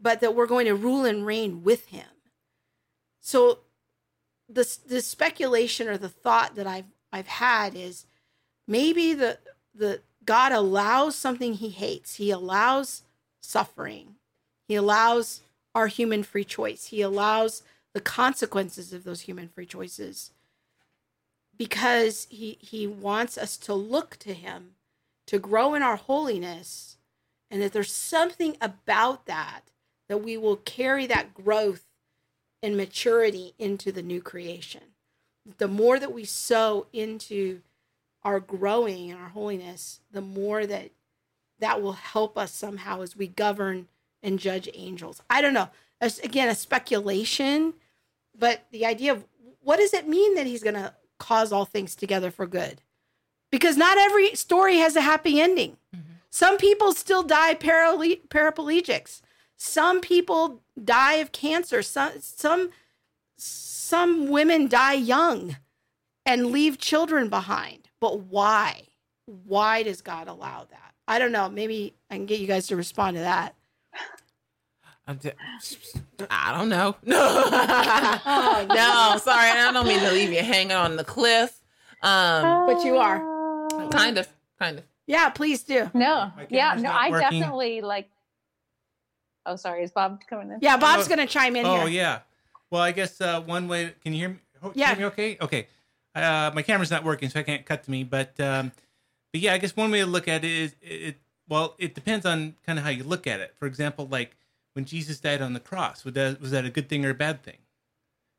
[0.00, 2.06] but that we're going to rule and reign with him.
[3.20, 3.58] So
[4.48, 8.06] the, the speculation or the thought that I've I've had is
[8.66, 9.38] maybe the
[9.74, 12.16] the God allows something he hates.
[12.16, 13.02] He allows
[13.40, 14.16] suffering.
[14.68, 15.40] He allows
[15.74, 16.86] our human free choice.
[16.86, 17.62] He allows
[17.94, 20.32] the consequences of those human free choices
[21.56, 24.72] because he he wants us to look to him
[25.26, 26.96] to grow in our holiness
[27.50, 29.62] and that there's something about that
[30.08, 31.84] that we will carry that growth
[32.62, 34.91] and maturity into the new creation
[35.58, 37.60] the more that we sow into
[38.22, 40.90] our growing and our holiness the more that
[41.58, 43.88] that will help us somehow as we govern
[44.22, 45.68] and judge angels i don't know
[46.22, 47.74] again a speculation
[48.38, 49.24] but the idea of
[49.62, 52.80] what does it mean that he's going to cause all things together for good?
[53.50, 55.76] Because not every story has a happy ending.
[55.94, 56.14] Mm-hmm.
[56.30, 59.20] Some people still die parale- paraplegics.
[59.56, 61.82] Some people die of cancer.
[61.82, 62.70] Some some
[63.42, 65.56] some women die young
[66.24, 67.88] and leave children behind.
[68.00, 68.82] But why?
[69.26, 70.94] Why does God allow that?
[71.06, 71.48] I don't know.
[71.48, 73.54] Maybe I can get you guys to respond to that.
[75.06, 76.96] I don't know.
[77.04, 79.50] No, oh, no, sorry.
[79.50, 81.60] I don't mean to leave you hanging on the cliff.
[82.02, 83.18] Um, but you are
[83.90, 84.28] kind of,
[84.58, 84.84] kind of.
[85.06, 85.90] Yeah, please do.
[85.92, 86.90] No, yeah, no.
[86.90, 87.40] I working.
[87.40, 88.08] definitely like.
[89.44, 89.82] Oh, sorry.
[89.82, 90.58] Is Bob coming in?
[90.62, 91.64] Yeah, Bob's oh, going to chime in.
[91.64, 91.74] Here.
[91.74, 92.02] Oh, here.
[92.02, 92.18] yeah.
[92.72, 93.92] Well, I guess uh, one way.
[94.02, 94.36] Can you hear me?
[94.74, 94.88] Yeah.
[94.94, 95.36] Hear me okay.
[95.42, 95.66] Okay.
[96.14, 98.02] Uh, my camera's not working, so I can't cut to me.
[98.02, 98.72] But um,
[99.30, 101.16] but yeah, I guess one way to look at it is it.
[101.46, 103.52] Well, it depends on kind of how you look at it.
[103.58, 104.36] For example, like
[104.72, 106.02] when Jesus died on the cross?
[106.02, 107.58] Was that was that a good thing or a bad thing?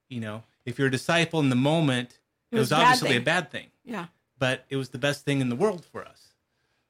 [0.09, 2.17] You know, if you're a disciple in the moment,
[2.51, 3.17] it, it was, was obviously thing.
[3.17, 3.67] a bad thing.
[3.85, 4.07] Yeah.
[4.39, 6.33] But it was the best thing in the world for us.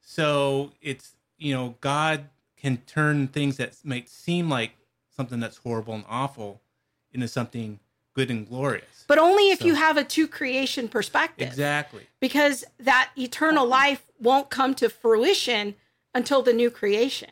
[0.00, 4.72] So it's you know, God can turn things that might seem like
[5.14, 6.62] something that's horrible and awful
[7.14, 7.80] into something
[8.14, 9.04] good and glorious.
[9.06, 11.48] But only if so, you have a two creation perspective.
[11.48, 12.06] Exactly.
[12.20, 15.74] Because that eternal life won't come to fruition
[16.14, 17.30] until the new creation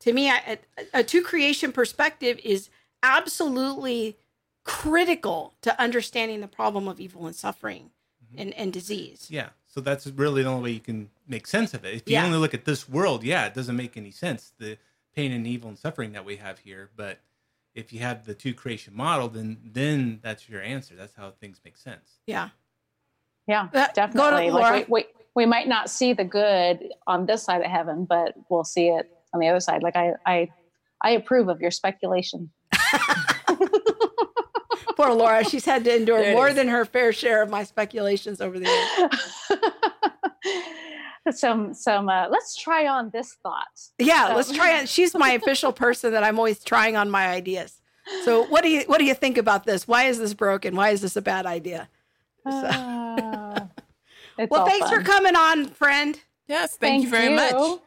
[0.00, 0.58] to me, a,
[0.92, 2.68] a two creation perspective is
[3.02, 4.16] absolutely
[4.64, 7.90] critical to understanding the problem of evil and suffering
[8.24, 8.40] mm-hmm.
[8.40, 9.28] and, and disease.
[9.30, 9.50] Yeah.
[9.66, 11.94] So that's really the only way you can make sense of it.
[11.94, 12.24] If you yeah.
[12.24, 14.52] only look at this world, yeah, it doesn't make any sense.
[14.58, 14.78] The
[15.14, 16.90] pain and evil and suffering that we have here.
[16.96, 17.20] But
[17.74, 20.94] if you have the two creation model, then then that's your answer.
[20.96, 22.18] That's how things make sense.
[22.26, 22.48] Yeah.
[23.46, 24.50] Yeah, uh, definitely.
[24.50, 28.34] Like we, we, we might not see the good on this side of heaven, but
[28.48, 29.82] we'll see it on the other side.
[29.82, 30.48] Like I, I,
[31.00, 32.50] I approve of your speculation.
[34.96, 36.54] Poor Laura, she's had to endure more is.
[36.54, 39.10] than her fair share of my speculations over the years.
[41.30, 43.66] some some uh, let's try on this thought
[43.98, 44.36] yeah so.
[44.36, 47.80] let's try on she's my official person that i'm always trying on my ideas
[48.24, 50.90] so what do you what do you think about this why is this broken why
[50.90, 51.88] is this a bad idea
[52.44, 52.50] so.
[52.52, 53.66] uh,
[54.50, 54.98] well thanks fun.
[54.98, 56.18] for coming on friend
[56.48, 57.36] yes thank, thank you very you.
[57.36, 57.80] much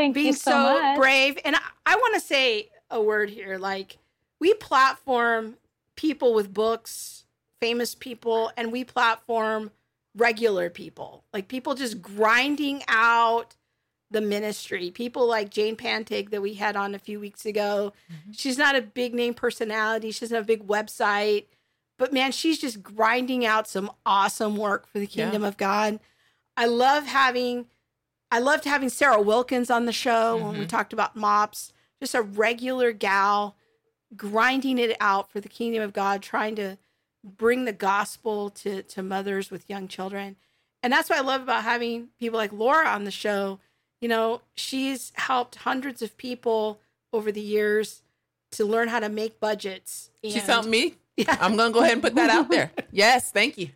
[0.00, 1.38] Thank being you so, so brave.
[1.44, 3.58] And I, I want to say a word here.
[3.58, 3.98] Like
[4.38, 5.56] we platform
[5.94, 7.24] people with books,
[7.60, 9.70] famous people, and we platform
[10.16, 11.24] regular people.
[11.32, 13.56] Like people just grinding out
[14.10, 14.90] the ministry.
[14.90, 17.92] People like Jane Pantig that we had on a few weeks ago.
[18.12, 18.32] Mm-hmm.
[18.32, 20.10] She's not a big name personality.
[20.10, 21.46] She doesn't have a big website.
[21.96, 25.48] But man, she's just grinding out some awesome work for the kingdom yeah.
[25.48, 26.00] of God.
[26.56, 27.66] I love having
[28.32, 30.44] I loved having Sarah Wilkins on the show mm-hmm.
[30.44, 30.68] when we mm-hmm.
[30.68, 31.72] talked about mops.
[32.00, 33.56] Just a regular gal
[34.16, 36.78] grinding it out for the kingdom of God, trying to
[37.24, 40.36] bring the gospel to, to mothers with young children.
[40.82, 43.60] And that's what I love about having people like Laura on the show.
[44.00, 46.80] You know, she's helped hundreds of people
[47.12, 48.02] over the years
[48.52, 50.10] to learn how to make budgets.
[50.22, 50.94] And, she's helped me.
[51.16, 51.36] Yeah.
[51.38, 52.70] I'm going to go ahead and put that out there.
[52.92, 53.68] yes, thank you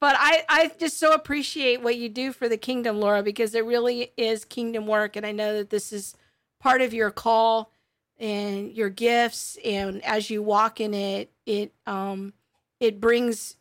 [0.00, 3.64] but I, I just so appreciate what you do for the kingdom, Laura, because it
[3.64, 5.16] really is kingdom work.
[5.16, 6.14] And I know that this is
[6.60, 7.70] part of your call
[8.18, 9.58] and your gifts.
[9.64, 12.32] And as you walk in it, it, um,
[12.80, 13.56] it brings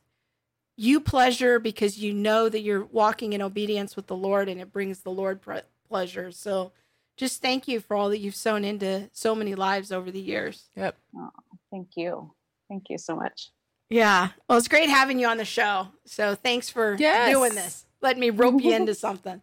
[0.77, 4.71] you pleasure because you know that you're walking in obedience with the Lord and it
[4.71, 6.31] brings the Lord pre- pleasure.
[6.31, 6.71] So
[7.17, 10.69] just thank you for all that you've sown into so many lives over the years.
[10.75, 10.97] Yep.
[11.17, 11.29] oh,
[11.71, 12.33] Thank you.
[12.69, 13.51] Thank you so much.
[13.89, 14.29] Yeah.
[14.49, 15.87] Well, it's great having you on the show.
[16.05, 17.29] So thanks for Yes.
[17.31, 17.85] doing this.
[18.01, 19.41] Let me rope you into something.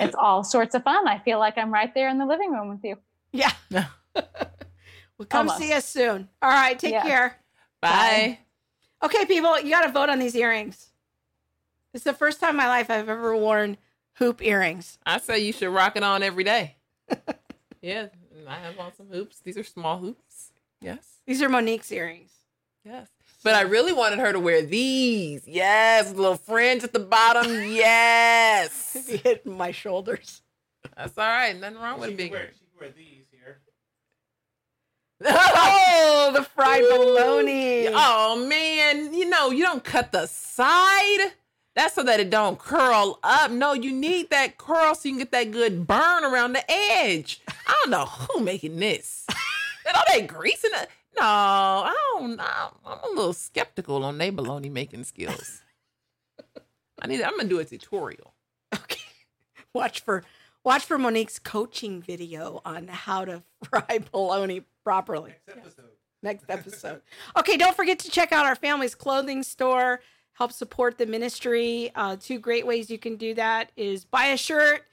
[0.00, 1.06] It's all sorts of fun.
[1.08, 2.96] I feel like I'm right there in the living room with you.
[3.32, 3.52] Yeah.
[3.70, 3.86] Yeah.
[4.14, 5.58] well, come Almost.
[5.58, 6.28] see us soon.
[6.42, 6.78] All right.
[6.78, 7.02] Take Yeah.
[7.02, 7.36] care.
[7.80, 8.38] Bye.
[9.02, 10.88] Okay, people, you got to vote on these earrings.
[11.94, 13.76] It's the first time in my life I've ever worn
[14.14, 14.98] hoop earrings.
[15.06, 16.76] I say you should rock it on every day.
[17.80, 18.08] yeah,
[18.46, 19.38] I have on some hoops.
[19.40, 20.52] These are small hoops.
[20.80, 22.30] Yes, These are Monique's earrings.
[22.84, 23.08] yes.
[23.44, 25.46] But I really wanted her to wear these.
[25.46, 27.46] Yes, little fringe at the bottom.
[27.68, 30.42] Yes, It hit my shoulders.
[30.96, 31.56] that's all right.
[31.58, 32.32] Nothing wrong She with can big.
[32.32, 33.17] wear, she can wear these here.
[35.24, 37.88] Oh, the fried bologna.
[37.90, 41.32] Oh man, you know you don't cut the side.
[41.74, 43.50] That's so that it don't curl up.
[43.50, 47.40] No, you need that curl so you can get that good burn around the edge.
[47.66, 49.26] I don't know who making this.
[49.86, 50.88] and all that grease in it.
[51.16, 52.70] No, I don't know.
[52.84, 55.62] I'm a little skeptical on their bologna making skills.
[57.00, 57.22] I need.
[57.22, 58.34] I'm gonna do a tutorial.
[58.74, 59.00] Okay.
[59.72, 60.24] Watch for
[60.64, 65.34] watch for Monique's coaching video on how to fry bologna properly.
[65.46, 65.84] Next episode.
[66.22, 67.02] next episode.
[67.36, 70.00] Okay, don't forget to check out our family's clothing store.
[70.32, 71.90] Help support the ministry.
[71.94, 74.84] Uh, two great ways you can do that is buy a shirt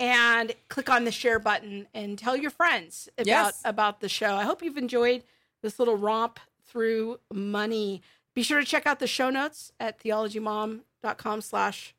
[0.00, 3.62] and click on the share button and tell your friends about Yes.
[3.64, 4.34] about the show.
[4.34, 5.22] I hope you've enjoyed
[5.62, 8.02] this little romp through money.
[8.34, 11.94] Be sure to check out the show notes at theologymom.com slash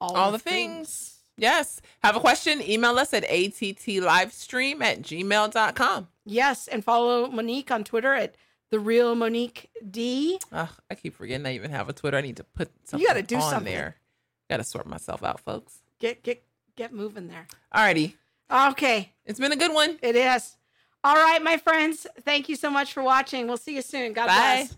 [0.00, 1.17] All the things.
[1.38, 1.80] Yes.
[2.02, 2.60] Have a question?
[2.60, 6.08] Email us at attlivestream at gmail.com.
[6.24, 8.34] Yes, and follow Monique on Twitter at
[8.70, 10.38] the real Monique D.
[10.52, 12.16] Ugh, I keep forgetting I even have a Twitter.
[12.18, 13.72] I need to put something you gotta do on something.
[13.72, 13.96] there.
[14.50, 15.78] Got to sort myself out, folks.
[16.00, 16.42] Get get
[16.76, 17.46] get moving there.
[17.74, 18.14] Alrighty.
[18.50, 19.98] Okay, It's been a good one.
[20.02, 20.56] it is.
[21.04, 22.06] All right, my friends.
[22.22, 23.46] Thank you so much for watching.
[23.46, 24.12] We'll see you soon.
[24.14, 24.34] God Bye.
[24.66, 24.76] bless.